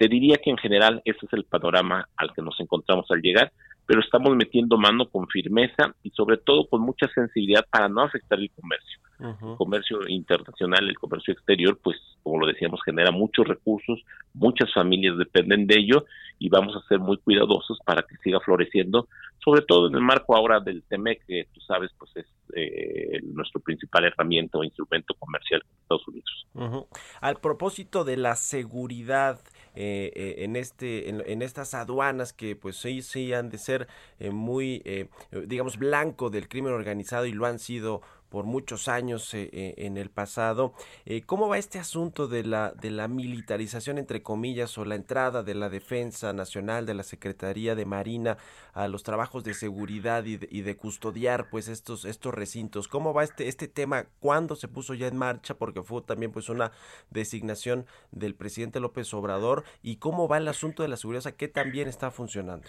[0.00, 3.52] te diría que en general ese es el panorama al que nos encontramos al llegar,
[3.84, 8.38] pero estamos metiendo mano con firmeza y sobre todo con mucha sensibilidad para no afectar
[8.38, 8.98] el comercio.
[9.20, 15.18] El comercio internacional, el comercio exterior, pues como lo decíamos, genera muchos recursos, muchas familias
[15.18, 16.06] dependen de ello
[16.38, 19.06] y vamos a ser muy cuidadosos para que siga floreciendo,
[19.44, 23.60] sobre todo en el marco ahora del TEMEC, que tú sabes, pues es eh, nuestro
[23.60, 26.88] principal herramienta o instrumento comercial con Estados Unidos.
[27.20, 29.40] Al propósito de la seguridad
[29.74, 33.88] eh, eh, en este en, en estas aduanas que pues sí sí han de ser
[34.18, 35.08] eh, muy eh,
[35.46, 39.98] digamos blanco del crimen organizado y lo han sido por muchos años eh, eh, en
[39.98, 40.72] el pasado.
[41.04, 45.42] Eh, ¿Cómo va este asunto de la, de la militarización, entre comillas, o la entrada
[45.42, 48.38] de la Defensa Nacional, de la Secretaría de Marina
[48.72, 52.88] a los trabajos de seguridad y de, custodiar pues estos, estos recintos?
[52.88, 54.06] ¿Cómo va este, este tema?
[54.20, 55.54] ¿Cuándo se puso ya en marcha?
[55.54, 56.70] Porque fue también pues una
[57.10, 59.64] designación del presidente López Obrador.
[59.82, 61.18] ¿Y cómo va el asunto de la seguridad?
[61.18, 62.68] O sea, ¿qué también está funcionando?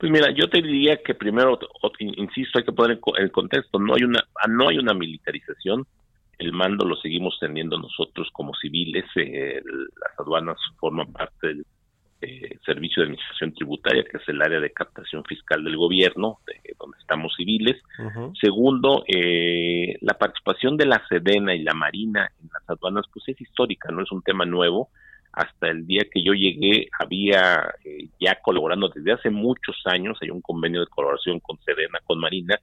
[0.00, 1.58] Pues mira, yo te diría que primero,
[2.00, 5.86] insisto, hay que poner el contexto, no hay una ah, no hay una militarización,
[6.38, 11.66] el mando lo seguimos teniendo nosotros como civiles, eh, las aduanas forman parte del
[12.22, 16.74] eh, Servicio de Administración Tributaria, que es el área de captación fiscal del gobierno, de-
[16.78, 17.76] donde estamos civiles.
[18.40, 23.40] Segundo, eh, la participación de la Sedena y la Marina en las aduanas, pues es
[23.40, 24.88] histórica, no es un tema nuevo.
[25.32, 30.30] Hasta el día que yo llegué había eh, ya colaborando desde hace muchos años, hay
[30.30, 32.58] un convenio de colaboración con Sedena, con Marina,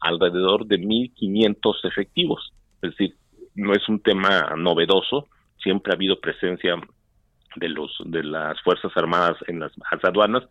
[0.00, 2.52] alrededor de 1.500 efectivos.
[2.82, 3.14] Es decir,
[3.54, 5.28] no es un tema novedoso,
[5.62, 6.76] siempre ha habido presencia
[7.56, 10.44] de los de las fuerzas armadas en las, las aduanas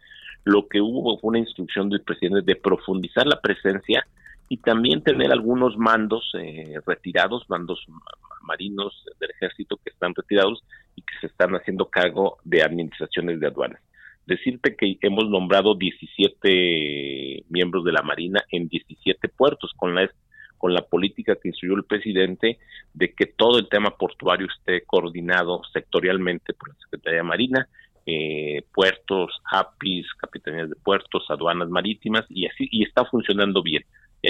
[0.44, 4.06] lo que hubo fue una instrucción del presidente de profundizar la presencia
[4.50, 8.02] y también tener algunos mandos eh, retirados mandos ma-
[8.48, 10.64] marinos del ejército que están retirados
[10.96, 13.82] y que se están haciendo cargo de administraciones de aduanas
[14.28, 20.12] decirte que hemos nombrado 17 miembros de la marina en 17 puertos con la
[20.58, 22.58] con la política que instruyó el presidente
[22.94, 27.70] de que todo el tema portuario esté coordinado sectorialmente por la Secretaría de Marina,
[28.08, 33.84] eh, puertos, APIs, capitanías de puertos, aduanas marítimas y así y está funcionando bien.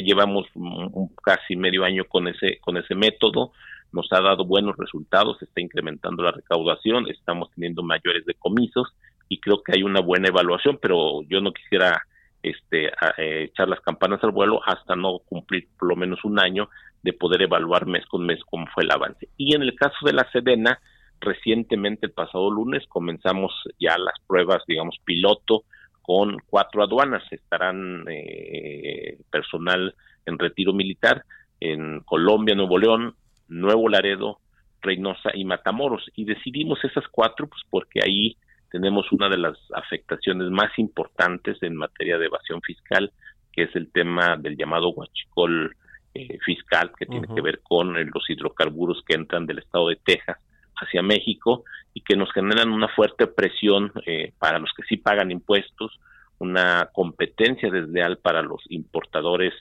[0.04, 3.52] Llevamos un- casi medio año con ese con ese método,
[3.92, 8.94] nos ha dado buenos resultados, está incrementando la recaudación, estamos teniendo mayores decomisos
[9.30, 12.02] y creo que hay una buena evaluación, pero yo no quisiera
[12.44, 16.70] este eh, echar las campanas al vuelo hasta no cumplir por lo menos un año
[17.04, 19.30] de poder evaluar mes con mes cómo fue el avance.
[19.38, 20.80] Y en el caso de la Sedena,
[21.20, 25.64] recientemente el pasado lunes comenzamos ya las pruebas, digamos, piloto
[26.08, 27.22] con cuatro aduanas.
[27.32, 29.94] Estarán eh, personal
[30.26, 31.26] en retiro militar
[31.60, 33.16] en Colombia, Nuevo León,
[33.50, 34.40] Nuevo Laredo,
[34.82, 36.10] Reynosa y Matamoros.
[36.16, 38.38] Y decidimos esas cuatro pues porque ahí
[38.72, 43.12] tenemos una de las afectaciones más importantes en materia de evasión fiscal,
[43.52, 45.76] que es el tema del llamado huachicol
[46.14, 49.98] eh, fiscal, que tiene que ver con eh, los hidrocarburos que entran del estado de
[49.98, 50.38] Texas
[50.80, 51.64] hacia México
[51.94, 56.00] y que nos generan una fuerte presión eh, para los que sí pagan impuestos,
[56.40, 59.54] una competencia desleal para los importadores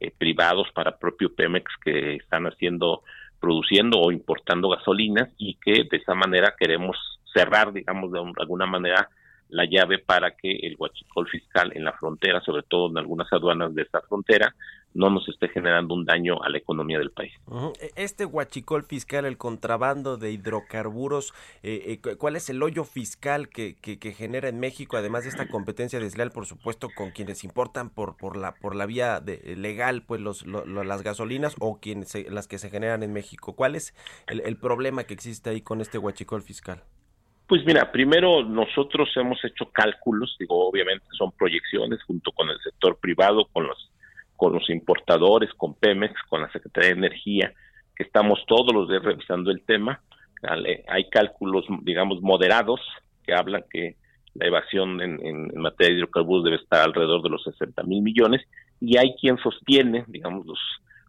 [0.00, 3.02] eh, privados, para propio Pemex que están haciendo,
[3.40, 6.96] produciendo o importando gasolinas y que de esa manera queremos
[7.32, 9.08] cerrar, digamos, de un- de alguna manera
[9.48, 13.74] la llave para que el huachicol fiscal en la frontera, sobre todo en algunas aduanas
[13.74, 14.54] de esta frontera,
[14.94, 17.32] no nos esté generando un daño a la economía del país.
[17.80, 22.84] E- Este huachicol fiscal, el contrabando de hidrocarburos, eh, eh, cu- ¿cuál es el hoyo
[22.84, 27.10] fiscal que, que- que genera en México, además de esta competencia desleal, por supuesto, con
[27.10, 31.02] quienes importan por, por, la, por la vía de- legal pues los, lo- lo- las
[31.02, 33.54] gasolinas o quienes las que se generan en México?
[33.56, 33.94] ¿Cuál es
[34.28, 36.82] el, el problema que existe ahí con este huachicol fiscal?
[37.46, 42.98] Pues mira, primero nosotros hemos hecho cálculos, digo, obviamente son proyecciones junto con el sector
[42.98, 43.90] privado, con los
[44.36, 47.52] con los importadores, con Pemex, con la Secretaría de Energía,
[47.94, 50.00] que estamos todos los días revisando el tema.
[50.88, 52.80] Hay cálculos, digamos, moderados
[53.24, 53.94] que hablan que
[54.34, 58.02] la evasión en, en- en materia de hidrocarburos debe estar alrededor de los 60 mil
[58.02, 58.42] millones
[58.80, 60.58] y hay quien sostiene, digamos, los,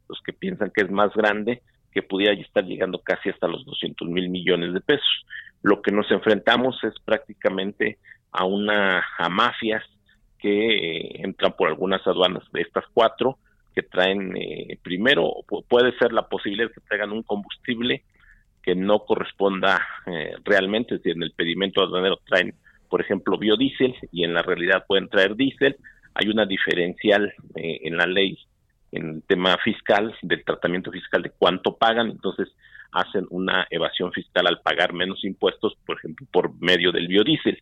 [0.08, 4.08] los que piensan que es más grande, que pudiera estar llegando casi hasta los 200
[4.08, 5.26] mil millones de pesos.
[5.66, 7.98] Lo que nos enfrentamos es prácticamente
[8.32, 9.84] a una a mafias
[10.38, 13.40] que eh, entran por algunas aduanas de estas cuatro
[13.74, 18.04] que traen eh, primero pu- puede ser la posibilidad que traigan un combustible
[18.62, 22.54] que no corresponda eh, realmente, decir, en el pedimento aduanero traen,
[22.88, 25.78] por ejemplo, biodiesel y en la realidad pueden traer diésel.
[26.14, 28.38] Hay una diferencial eh, en la ley
[28.92, 32.48] en el tema fiscal, del tratamiento fiscal de cuánto pagan, entonces
[32.96, 37.62] hacen una evasión fiscal al pagar menos impuestos, por ejemplo, por medio del biodiesel.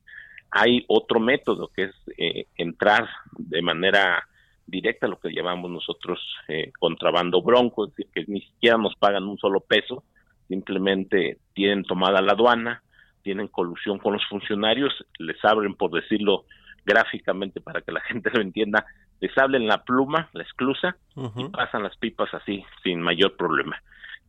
[0.52, 4.28] Hay otro método que es eh, entrar de manera
[4.68, 9.24] directa, lo que llamamos nosotros eh, contrabando bronco, es decir, que ni siquiera nos pagan
[9.24, 10.04] un solo peso,
[10.48, 12.84] simplemente tienen tomada la aduana,
[13.24, 16.46] tienen colusión con los funcionarios, les abren, por decirlo
[16.86, 18.86] gráficamente para que la gente lo entienda,
[19.20, 23.82] les abren la pluma, la esclusa, y pasan las pipas así, sin mayor problema.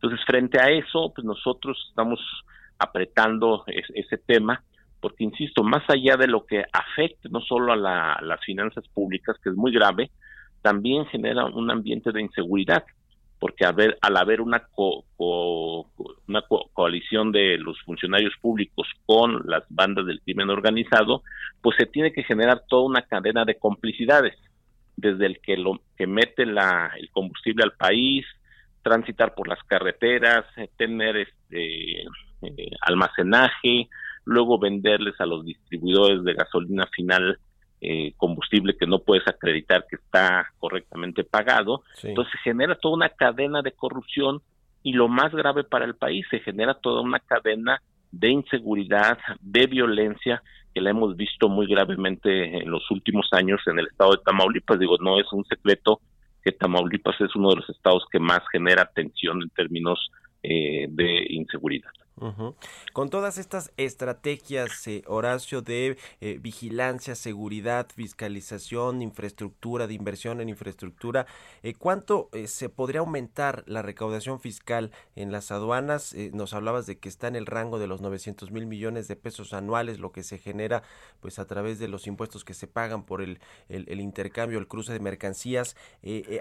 [0.05, 2.19] Entonces, frente a eso, pues nosotros estamos
[2.77, 4.61] apretando es- ese tema,
[5.01, 9.35] porque, insisto, más allá de lo que afecte no solo a, la- las finanzas públicas,
[9.43, 10.11] que es muy grave,
[10.61, 12.83] también genera un ambiente de inseguridad,
[13.39, 15.05] porque al, haber una, co-
[16.27, 21.23] una co- coalición de los funcionarios públicos con las bandas del crimen organizado,
[21.61, 24.35] pues se tiene que generar toda una cadena de complicidades,
[24.97, 28.23] desde el que lo que mete la, el combustible al país,
[28.85, 33.89] transitar por las carreteras, eh, tener este eh, almacenaje,
[34.25, 37.39] luego venderles a los distribuidores de gasolina final
[37.81, 41.81] eh, combustible que no puedes acreditar que está correctamente pagado.
[41.95, 42.09] Sí.
[42.09, 44.43] Entonces se genera toda una cadena de corrupción
[44.83, 47.81] y lo más grave para el país, se genera toda una cadena
[48.11, 50.43] de inseguridad, de violencia,
[50.75, 54.77] que la hemos visto muy gravemente en los últimos años en el estado de Tamaulipas.
[54.77, 56.01] Digo, no es un secreto
[56.45, 60.11] que Tamaulipas es uno de los estados que más genera tensión en términos
[60.43, 61.89] eh, de inseguridad.
[62.17, 62.55] Ujú.
[62.93, 70.47] Con todas estas estrategias, eh, Horacio, de eh, vigilancia, seguridad, fiscalización, infraestructura, de inversión en
[70.47, 71.25] infraestructura,
[71.61, 76.15] eh, ¿cuánto eh, se podría aumentar la recaudación fiscal en las aduanas?
[76.31, 79.53] Nos hablabas de que está en el rango de los 900 mil millones de pesos
[79.53, 80.83] anuales, lo que se genera
[81.19, 83.39] pues a través de los impuestos que se pagan por el,
[83.69, 85.75] intercambio, el cruce de mercancías.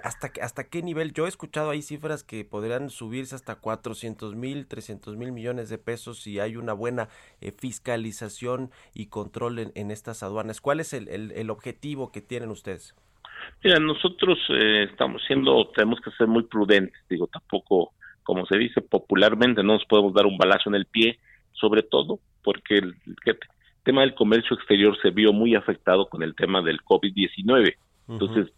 [0.04, 1.12] ¿hasta, ¿Hasta qué nivel?
[1.12, 5.78] Yo he escuchado ahí cifras que podrían subirse hasta 400 mil, 300 mil millones de
[5.78, 7.08] pesos si hay una buena
[7.40, 10.60] eh, fiscalización y control en, en estas aduanas.
[10.60, 12.94] ¿Cuál es el, el- el objetivo que tienen ustedes?
[13.62, 17.92] Mira, nosotros eh, estamos siendo, tenemos que ser muy prudentes, digo, tampoco,
[18.22, 21.18] como se dice popularmente, no nos podemos dar un balazo en el pie,
[21.52, 22.94] sobre todo porque el,
[23.82, 27.74] tema del comercio exterior se vio muy afectado con el tema del COVID-19.
[28.08, 28.48] Entonces,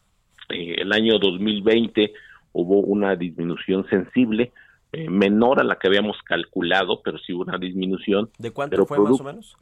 [0.51, 2.13] eh, el año 2020
[2.53, 4.53] hubo una disminución sensible,
[4.97, 8.31] eh, menor a la que habíamos calculado, pero sí una disminución.
[8.39, 9.57] ¿De cuánto Pero fue más o menos?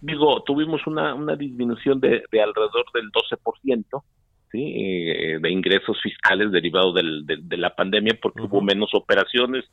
[0.00, 4.02] digo, tuvimos una, una disminución de, de alrededor del 12%,
[4.50, 4.72] ¿sí?
[4.76, 9.64] Eh, de ingresos fiscales derivados del- de la pandemia porque hubo menos operaciones.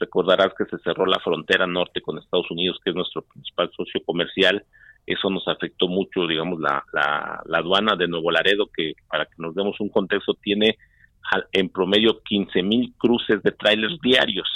[0.00, 4.00] Recordarás que se cerró la frontera norte con Estados Unidos, que es nuestro principal socio
[4.04, 4.64] comercial.
[5.06, 9.34] Eso nos afectó mucho, digamos, la, la, la aduana de Nuevo Laredo, que para que
[9.38, 10.76] nos demos un contexto, tiene
[11.52, 14.48] en promedio 15 mil cruces de trailers diarios.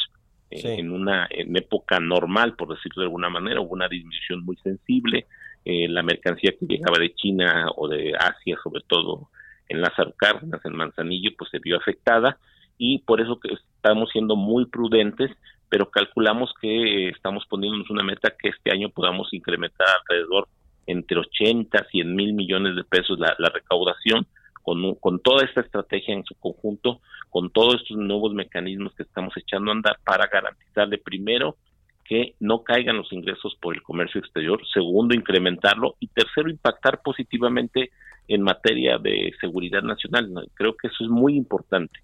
[0.50, 0.68] Eh, Sí.
[0.68, 5.26] en una en época normal, por decirlo de alguna manera, hubo una disminución muy sensible.
[5.64, 9.28] Eh, la mercancía que llegaba de China o de Asia, sobre todo
[9.68, 12.36] en las Cárdenas, en Manzanillo, pues se vio afectada
[12.76, 15.30] y por eso que estamos siendo muy prudentes,
[15.68, 20.48] pero calculamos que estamos poniéndonos una meta que este año podamos incrementar alrededor
[20.86, 24.26] entre 80 y 100 mil millones de pesos la, la recaudación
[24.62, 27.00] con, con toda esta estrategia en su conjunto,
[27.30, 31.56] con todos estos nuevos mecanismos que estamos echando a andar para garantizarle primero
[32.04, 37.90] que no caigan los ingresos por el comercio exterior, segundo, incrementarlo y tercero, impactar positivamente
[38.28, 40.48] en materia de seguridad nacional.
[40.54, 42.00] Creo que eso es muy importante.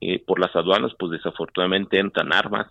[0.00, 2.68] Eh, por las aduanas, pues desafortunadamente entran armas,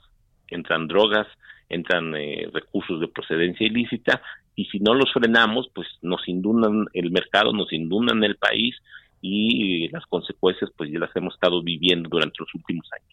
[0.47, 1.27] entran drogas,
[1.69, 4.21] entran eh, recursos de procedencia ilícita
[4.55, 8.75] y si no los frenamos, pues nos inundan el mercado, nos inundan el país
[9.21, 13.09] y las consecuencias pues ya las hemos estado viviendo durante los últimos años.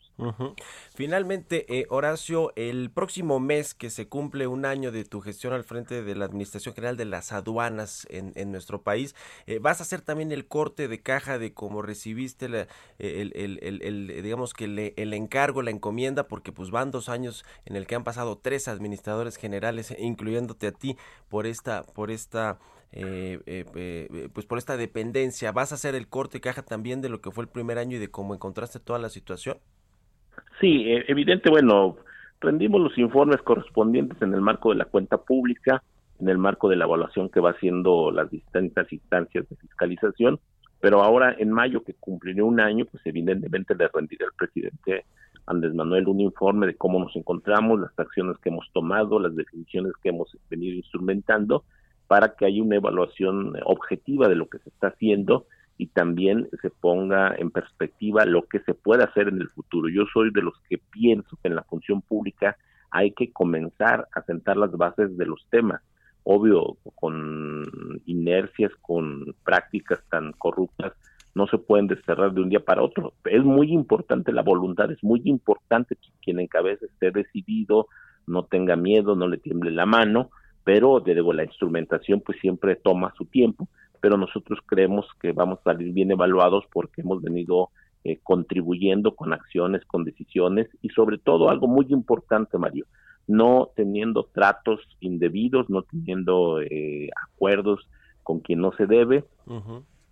[0.95, 5.65] Finalmente, eh, Horacio, el próximo mes que se cumple un año de tu gestión al
[5.65, 9.15] frente de la Administración General de las Aduanas en, en nuestro país,
[9.47, 12.67] eh, vas a hacer también el corte de caja de cómo recibiste la-
[12.99, 17.11] el, el- el- el, digamos que el, el encargo, la encomienda, porque pues van dos
[17.11, 20.97] años en el que han pasado tres administradores generales, incluyéndote a ti,
[21.29, 22.59] por esta, por esta
[22.97, 25.53] eh, eh, eh, pues por esta dependencia.
[25.53, 27.97] ¿Vas a hacer el corte de caja también de lo que fue el primer año
[27.97, 29.59] y de cómo encontraste toda la situación?
[30.61, 31.97] Sí, eh, evidente, bueno,
[32.41, 35.83] rendimos los informes correspondientes en el marco de la cuenta pública,
[36.19, 40.41] en el marco de la evaluación que va haciendo las distintas instancias de fiscalización,
[40.81, 45.05] pero ahora en mayo que cumpliré un año, pues evidentemente le rendiré al presidente
[45.47, 49.93] Andrés Manuel un informe de cómo nos encontramos, las acciones que hemos tomado, las definiciones
[50.03, 51.65] que hemos venido instrumentando,
[52.07, 55.47] para que haya una evaluación objetiva de lo que se está haciendo
[55.79, 59.89] y también se ponga en perspectiva lo que se puede hacer en el futuro.
[59.89, 62.57] Yo soy de los que pienso que en la función pública
[62.91, 65.83] hay que comenzar a sentar las bases de los temas.
[66.25, 67.63] Obvio, con
[68.07, 70.93] inercias, con prácticas tan corruptas,
[71.35, 73.13] no se pueden desterrar de un día para otro.
[73.25, 77.89] Es muy importante la voluntad, es muy importante que quien encabece esté decidido,
[78.27, 80.31] no tenga miedo, no le tiemble la mano,
[80.67, 83.69] pero de nuevo la instrumentación pues siempre toma su tiempo,
[84.01, 87.71] pero nosotros creemos que vamos a salir bien evaluados porque hemos venido
[88.03, 92.85] eh, contribuyendo con acciones, con decisiones y sobre todo algo muy importante, Mario,
[93.29, 97.89] no teniendo tratos indebidos, no teniendo eh, acuerdos
[98.25, 99.25] con quien no se debe,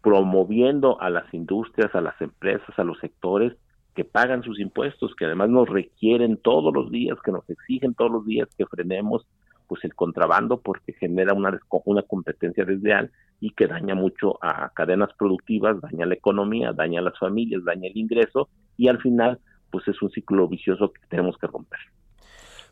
[0.03, 3.55] promoviendo a las industrias, a las empresas, a los sectores
[3.97, 8.13] que pagan sus impuestos, que además nos requieren todos los días, que nos exigen todos
[8.13, 9.27] los días que frenemos
[9.67, 13.11] pues el contrabando porque genera una, una competencia desleal
[13.41, 17.89] y que daña mucho a cadenas productivas, daña la economía, daña a las familias, daña
[17.89, 19.41] el ingreso y al final
[19.71, 21.81] pues es un ciclo vicioso que tenemos que romper.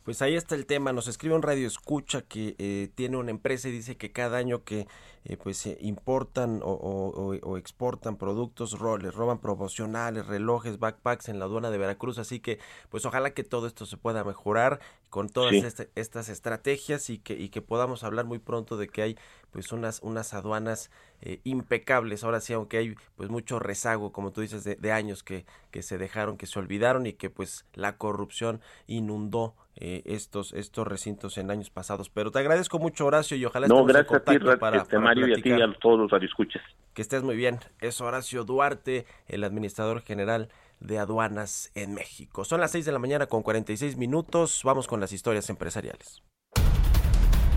[0.04, 0.92] Pues ahí está el tema.
[0.92, 4.64] Nos escribe un radio escucha que eh, tiene una empresa y dice que cada año
[4.64, 4.88] que
[5.24, 11.44] eh, pues se importan o exportan productos, ro- les roban promocionales, relojes, backpacks en la
[11.44, 12.18] aduana de Veracruz.
[12.18, 14.80] Así que pues ojalá que todo esto se pueda mejorar
[15.12, 15.58] con todas Sí.
[15.58, 19.18] este- estas estrategias y que, y que podamos hablar muy pronto de que hay
[19.50, 20.90] pues unas, unas aduanas
[21.20, 22.24] eh, impecables.
[22.24, 25.82] Ahora sí, aunque hay pues mucho rezago, como tú dices, de, de años que, que
[25.82, 31.36] se dejaron, que se olvidaron y que pues la corrupción inundó eh, estos, estos recintos
[31.36, 32.08] en años pasados.
[32.08, 35.00] Pero te agradezco mucho, Horacio, y ojalá No, en gracias a ti, para, este, para
[35.00, 36.62] Mario, y a ti y a todos los radioescuchas.
[36.94, 37.60] Que estés muy bien.
[37.82, 40.48] Es Horacio Duarte, el administrador general
[40.82, 42.44] de aduanas en México.
[42.44, 44.62] Son las 6 de la mañana con 46 minutos.
[44.64, 46.22] Vamos con las historias empresariales.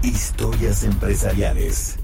[0.02, 2.00] Historias empresariales.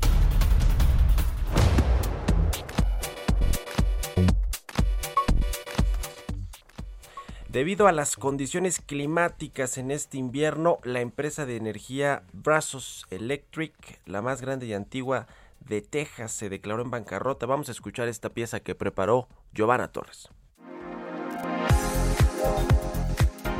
[7.51, 14.22] Debido a las condiciones climáticas en este invierno, la empresa de energía Brazos Electric, la
[14.22, 15.28] más grande y antigua
[15.59, 17.45] de Texas, se declaró en bancarrota.
[17.45, 20.30] Vamos a escuchar esta pieza que preparó Giovanna Torres.
[22.41, 22.80] Thank you.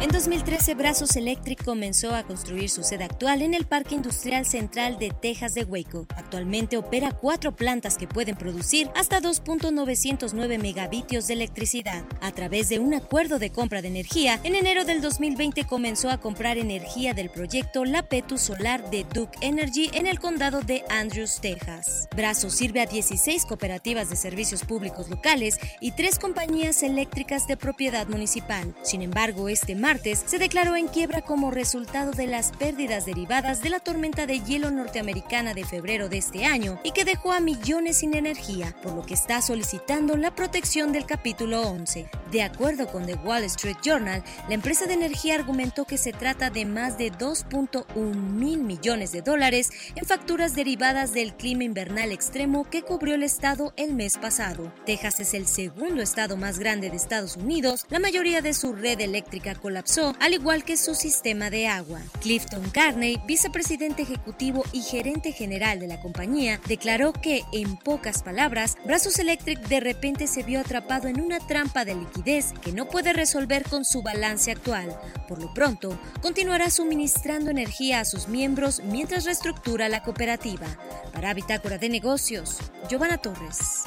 [0.02, 4.98] En 2013, Brazos Electric comenzó a construir su sede actual en el Parque Industrial Central
[4.98, 6.08] de Texas de Waco.
[6.16, 12.04] Actualmente opera cuatro plantas que pueden producir hasta 2.909 megavatios de electricidad.
[12.20, 16.18] A través de un acuerdo de compra de energía, en enero del 2020 comenzó a
[16.18, 21.42] comprar energía del proyecto La Petu Solar de Duke Energy en el condado de Andrews,
[21.42, 22.08] Texas.
[22.16, 28.08] Brazos sirve a 16 cooperativas de servicios públicos locales y tres compañías eléctricas de propiedad
[28.08, 28.74] municipal.
[28.82, 33.82] Sin embargo, este se declaró en quiebra como resultado de las pérdidas derivadas de la
[33.82, 38.14] tormenta de hielo norteamericana de febrero de este año y que dejó a millones sin
[38.14, 42.10] energía, por lo que está solicitando la protección del capítulo 11.
[42.32, 46.50] De acuerdo con The Wall Street Journal, la empresa de energía argumentó que se trata
[46.50, 52.64] de más de 2.1 mil millones de dólares en facturas derivadas del clima invernal extremo
[52.70, 54.72] que cubrió el estado el mes pasado.
[54.86, 59.02] Texas es el segundo estado más grande de Estados Unidos, la mayoría de su red
[59.02, 59.81] eléctrica colapsó,
[60.20, 62.02] al igual que su sistema de agua.
[62.22, 68.78] Clifton Carney, vicepresidente ejecutivo y gerente general de la compañía, declaró que, en pocas palabras,
[68.86, 73.12] Brazos Electric de repente se vio atrapado en una trampa de liquidez que no puede
[73.12, 74.96] resolver con su balance actual.
[75.28, 80.68] Por lo pronto, continuará suministrando energía a sus miembros mientras reestructura la cooperativa.
[81.12, 83.86] Para Bitácora de Negocios, Giovanna Torres.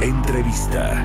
[0.00, 1.04] Entrevista.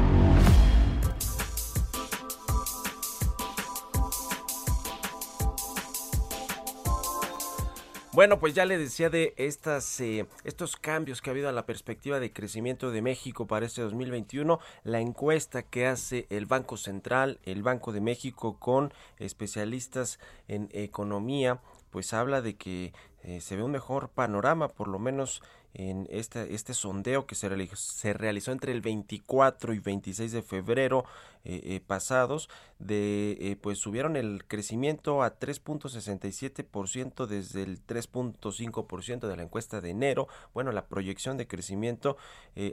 [8.13, 11.65] Bueno, pues ya le decía de estas, eh, estos cambios que ha habido a la
[11.65, 14.59] perspectiva de crecimiento de México para este 2021.
[14.83, 21.59] La encuesta que hace el Banco Central, el Banco de México, con especialistas en economía,
[21.89, 22.93] pues habla de que
[23.23, 25.41] eh, se ve un mejor panorama, por lo menos
[25.73, 30.41] en este, este sondeo que se realizó, se realizó entre el 24 y 26 de
[30.41, 31.05] febrero
[31.45, 32.47] eh, eh, pasados,
[32.79, 39.89] de eh, pues subieron el crecimiento a 3.67% desde el 3.5% de la encuesta de
[39.89, 40.27] enero.
[40.53, 42.17] Bueno, la proyección de crecimiento,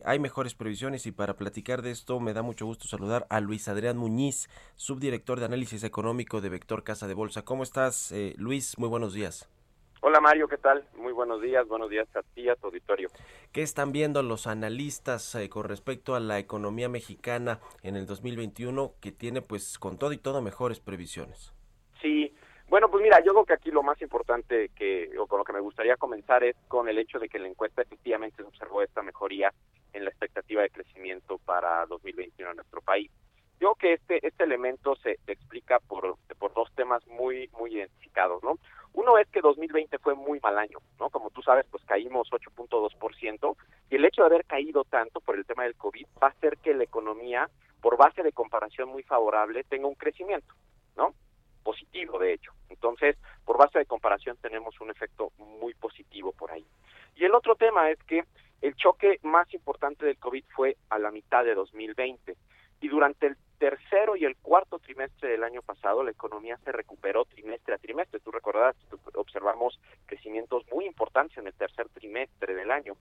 [0.05, 3.67] hay mejores previsiones y para platicar de esto me da mucho gusto saludar a Luis
[3.67, 7.43] Adrián Muñiz, subdirector de análisis económico de Vector Casa de Bolsa.
[7.43, 8.79] ¿Cómo estás, Luis?
[8.79, 9.49] Muy buenos días.
[10.03, 10.83] Hola Mario, ¿qué tal?
[10.97, 13.11] Muy buenos días, buenos días a ti, a tu auditorio.
[13.53, 18.95] ¿Qué están viendo los analistas eh, con respecto a la economía mexicana en el 2021
[18.99, 21.53] que tiene pues con todo y todo mejores previsiones?
[22.01, 22.35] Sí,
[22.71, 25.53] bueno, pues mira, yo creo que aquí lo más importante que, o con lo que
[25.53, 29.03] me gustaría comenzar es con el hecho de que la encuesta efectivamente se observó esta
[29.03, 29.53] mejoría
[29.93, 33.11] en la expectativa de crecimiento para 2021 en nuestro país.
[33.61, 38.43] Yo creo que este, este elemento se, explica por, por dos temas muy, muy identificados,
[38.43, 38.59] ¿no?
[38.95, 41.11] Uno es que 2020 fue muy mal año, ¿no?
[41.11, 43.57] Como tú sabes, pues caímos 8.2%
[43.91, 46.57] y el hecho de haber caído tanto por el tema del COVID va a hacer
[46.59, 47.51] que la economía,
[47.83, 50.55] por base de comparación muy favorable, tenga un crecimiento,
[50.97, 51.15] ¿no?
[51.63, 52.53] Positivo, de hecho.
[52.71, 56.65] Entonces, por base de comparación tenemos un efecto muy positivo por ahí.
[57.15, 58.25] Y el otro tema es que
[58.63, 62.37] el choque más importante del COVID fue a la mitad de 2020
[62.81, 67.27] y durante el tercero y el cuarto trimestre del año pasado la economía se recuperó
[67.27, 68.19] trimestre a trimestre.
[68.19, 68.75] Tú recordarás,
[69.15, 72.95] observamos crecimientos muy importantes en el tercer trimestre del año.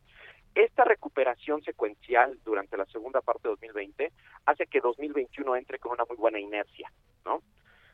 [0.53, 4.11] Esta recuperación secuencial durante la segunda parte de 2020
[4.45, 6.91] hace que 2021 entre con una muy buena inercia,
[7.23, 7.41] ¿no?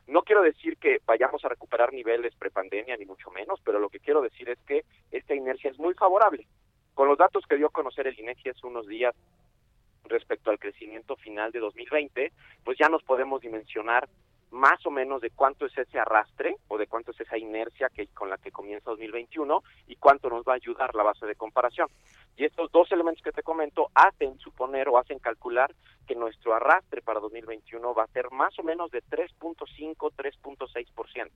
[0.08, 4.00] No quiero decir que vayamos a recuperar niveles prepandemia, ni mucho menos, pero lo que
[4.00, 6.48] quiero decir es que esta inercia es muy favorable.
[6.96, 9.14] Con los datos que dio a conocer el INEGI hace unos días
[10.10, 12.32] respecto al crecimiento final de 2020,
[12.64, 14.08] pues ya nos podemos dimensionar
[14.52, 18.08] más o menos de cuánto es ese arrastre o de cuánto es esa inercia que
[18.08, 21.90] con la que comienza 2021 y cuánto nos va a ayudar la base de comparación.
[22.38, 25.74] Y estos dos elementos que te comento hacen suponer o hacen calcular
[26.08, 31.32] que nuestro arrastre para 2021 va a ser más o menos de 3.5, 3.6%.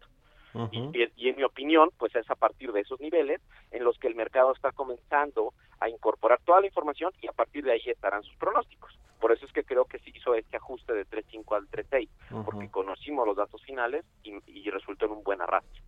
[0.72, 3.42] Y, y en mi opinión, pues es a partir de esos niveles
[3.72, 7.64] en los que el mercado está comenzando a incorporar toda la información y a partir
[7.64, 8.98] de ahí estarán sus pronósticos.
[9.20, 12.72] Por eso es que creo que se hizo este ajuste de 3.5 al 3.6, porque
[12.72, 15.82] conocimos los datos finales y, y resultó en un buen arrastre.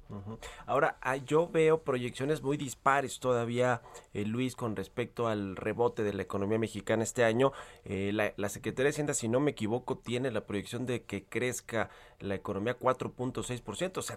[0.65, 3.81] Ahora, ah, yo veo proyecciones muy dispares todavía,
[4.13, 7.53] eh, Luis, con respecto al rebote de la economía mexicana este año.
[7.85, 11.23] Eh, la, la Secretaría de Hacienda, si no me equivoco, tiene la proyección de que
[11.23, 11.89] crezca
[12.19, 14.15] la economía 4.6%, se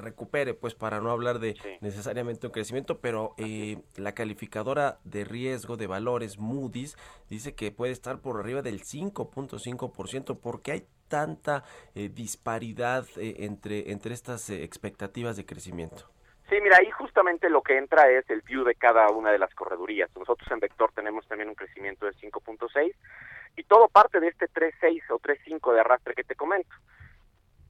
[0.61, 5.87] pues para no hablar de necesariamente un crecimiento, pero eh, la calificadora de riesgo de
[5.87, 6.97] valores Moody's
[7.31, 11.63] dice que puede estar por arriba del 5.5%, porque hay tanta
[11.95, 16.11] eh, disparidad eh, entre, entre estas eh, expectativas de crecimiento?
[16.49, 19.55] Sí, mira, ahí justamente lo que entra es el view de cada una de las
[19.55, 20.11] corredurías.
[20.17, 22.93] Nosotros en Vector tenemos también un crecimiento de 5.6
[23.57, 26.75] y todo parte de este 3.6 o 3.5 de arrastre que te comento.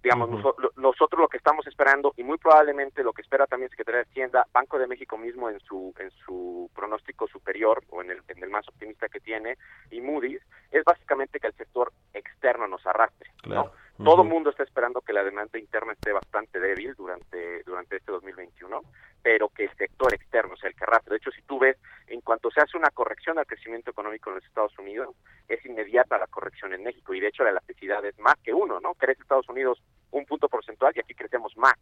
[0.05, 3.71] Digamos, noso- lo- nosotros lo que estamos esperando y muy probablemente lo que espera también
[3.71, 8.11] Secretaría de Hacienda, Banco de México mismo en su en su pronóstico superior o en
[8.11, 9.57] el, en el más optimista que tiene
[9.91, 13.31] y Moody's es básicamente que el sector externo nos arrastre.
[13.57, 13.73] ¿no?
[14.03, 18.11] Todo el mundo está esperando que la demanda interna esté bastante débil durante, durante este
[18.11, 18.83] 2021,
[19.23, 21.13] pero que el sector externo sea el que arrastre.
[21.13, 21.77] De hecho, si tú ves,
[22.09, 25.15] en cuanto se hace una corrección al crecimiento económico en los Estados Unidos,
[25.49, 27.15] es inmediata la corrección en México.
[27.15, 28.95] Y de hecho, la elasticidad es más que uno, ¿no?
[28.95, 29.81] Crece Estados Unidos
[30.11, 31.75] un punto porcentual y aquí crecemos más.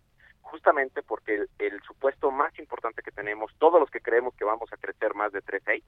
[0.43, 4.71] Justamente porque el, el supuesto más importante que tenemos, todos los que creemos que vamos
[4.71, 5.83] a crecer más de 3.6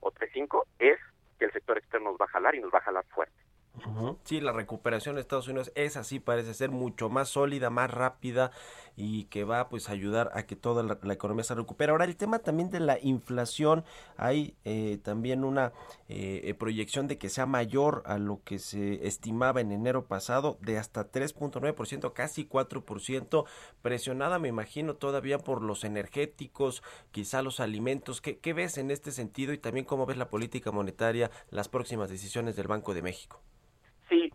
[0.00, 0.98] o 3.5, es
[1.38, 3.34] que el sector externo nos va a jalar y nos va a jalar fuerte.
[4.22, 8.52] Sí, la recuperación de Estados Unidos es así, parece ser mucho más sólida, más rápida
[8.96, 11.90] y que va pues a ayudar a que toda la, economía se recupere.
[11.90, 13.84] Ahora, el tema también de la inflación,
[14.16, 15.72] hay eh, también una
[16.08, 20.56] eh, eh, proyección de que sea mayor a lo que se estimaba en enero pasado,
[20.60, 23.44] de hasta 3.9%, casi 4%,
[23.82, 28.20] presionada me imagino todavía por los energéticos, quizá los alimentos.
[28.20, 32.08] ¿Qué, qué ves en este sentido y también cómo ves la política monetaria, las próximas
[32.08, 33.42] decisiones del Banco de México?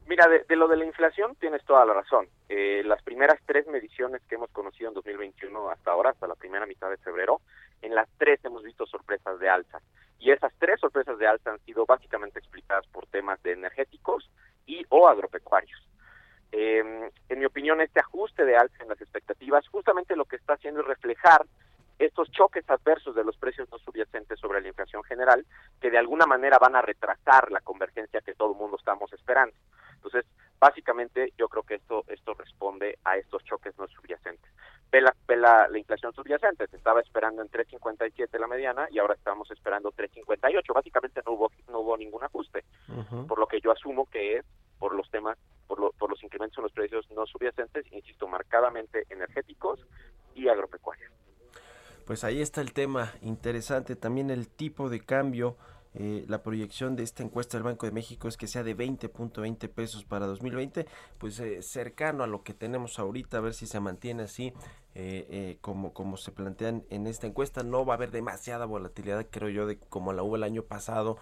[0.10, 2.28] Mira, de, de lo de la inflación tienes toda la razón.
[2.50, 6.66] Eh, las primeras tres mediciones que hemos conocido en 2021 hasta ahora, hasta la primera
[6.66, 7.42] mitad de febrero,
[7.84, 9.80] en las tres hemos visto sorpresas de alza.
[10.18, 14.28] Y esas tres sorpresas de alza han sido básicamente explicadas por temas de energéticos
[14.66, 15.80] y o agropecuarios.
[16.54, 20.54] Eh, en mi opinión, este ajuste de alza en las expectativas justamente lo que está
[20.54, 21.46] haciendo es reflejar
[22.00, 25.46] estos choques adversos de los precios no subyacentes sobre la inflación general,
[25.82, 29.56] que de alguna manera van a retrasar la convergencia que todo el mundo estamos esperando.
[29.96, 30.26] Entonces,
[30.60, 34.50] básicamente yo creo que esto esto responde a estos choques no subyacentes.
[34.92, 38.98] Ve la, ve la, la inflación subyacente, se estaba esperando en 3.57 la mediana y
[39.00, 40.74] ahora estamos esperando 3.58.
[40.74, 42.64] Básicamente no hubo no hubo ningún ajuste,
[43.28, 44.46] por lo que yo asumo que es
[44.80, 45.38] por los temas,
[45.68, 49.86] por, lo- por los incrementos en los precios no subyacentes, insisto, marcadamente energéticos
[50.34, 51.12] y agropecuarios.
[52.10, 55.58] Pues ahí está el tema interesante, también el tipo de cambio.
[55.94, 59.70] eh, la proyección de esta encuesta del Banco de México es que sea de 20.20
[59.70, 60.88] pesos para 2020,
[61.20, 64.48] pues eh, cercano a lo que tenemos ahorita, a ver si se mantiene así
[64.96, 67.62] eh, eh, como, como se plantean en esta encuesta.
[67.62, 71.18] No va a haber demasiada volatilidad, creo yo, de como la hubo el año pasado,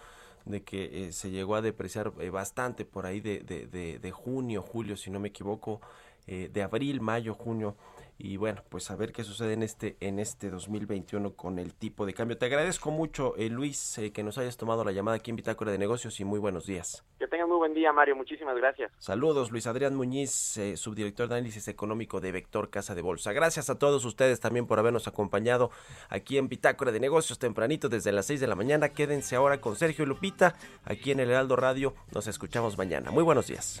[0.46, 4.10] de que eh, se llegó a depreciar eh, bastante por ahí de, de, de, de
[4.10, 5.82] junio, julio, si no me equivoco,
[6.28, 7.76] eh, de abril, mayo, junio.
[8.20, 12.04] Y bueno, pues a ver qué sucede en este, en este 2021 con el tipo
[12.04, 12.36] de cambio.
[12.36, 15.70] Te agradezco mucho, eh, Luis, eh, que nos hayas tomado la llamada aquí en Bitácora
[15.70, 17.04] de Negocios y muy buenos días.
[17.20, 18.16] Que tengan muy buen día, Mario.
[18.16, 18.90] Muchísimas gracias.
[18.98, 23.32] Saludos, Luis Adrián Muñiz, eh, subdirector de análisis económico de Vector Casa de Bolsa.
[23.32, 25.70] Gracias a todos ustedes también por habernos acompañado
[26.08, 28.88] aquí en Bitácora de Negocios tempranito desde las 6 de la mañana.
[28.88, 31.94] Quédense ahora con Sergio y Lupita aquí en el Heraldo Radio.
[32.12, 33.12] Nos escuchamos mañana.
[33.12, 33.80] Muy buenos días.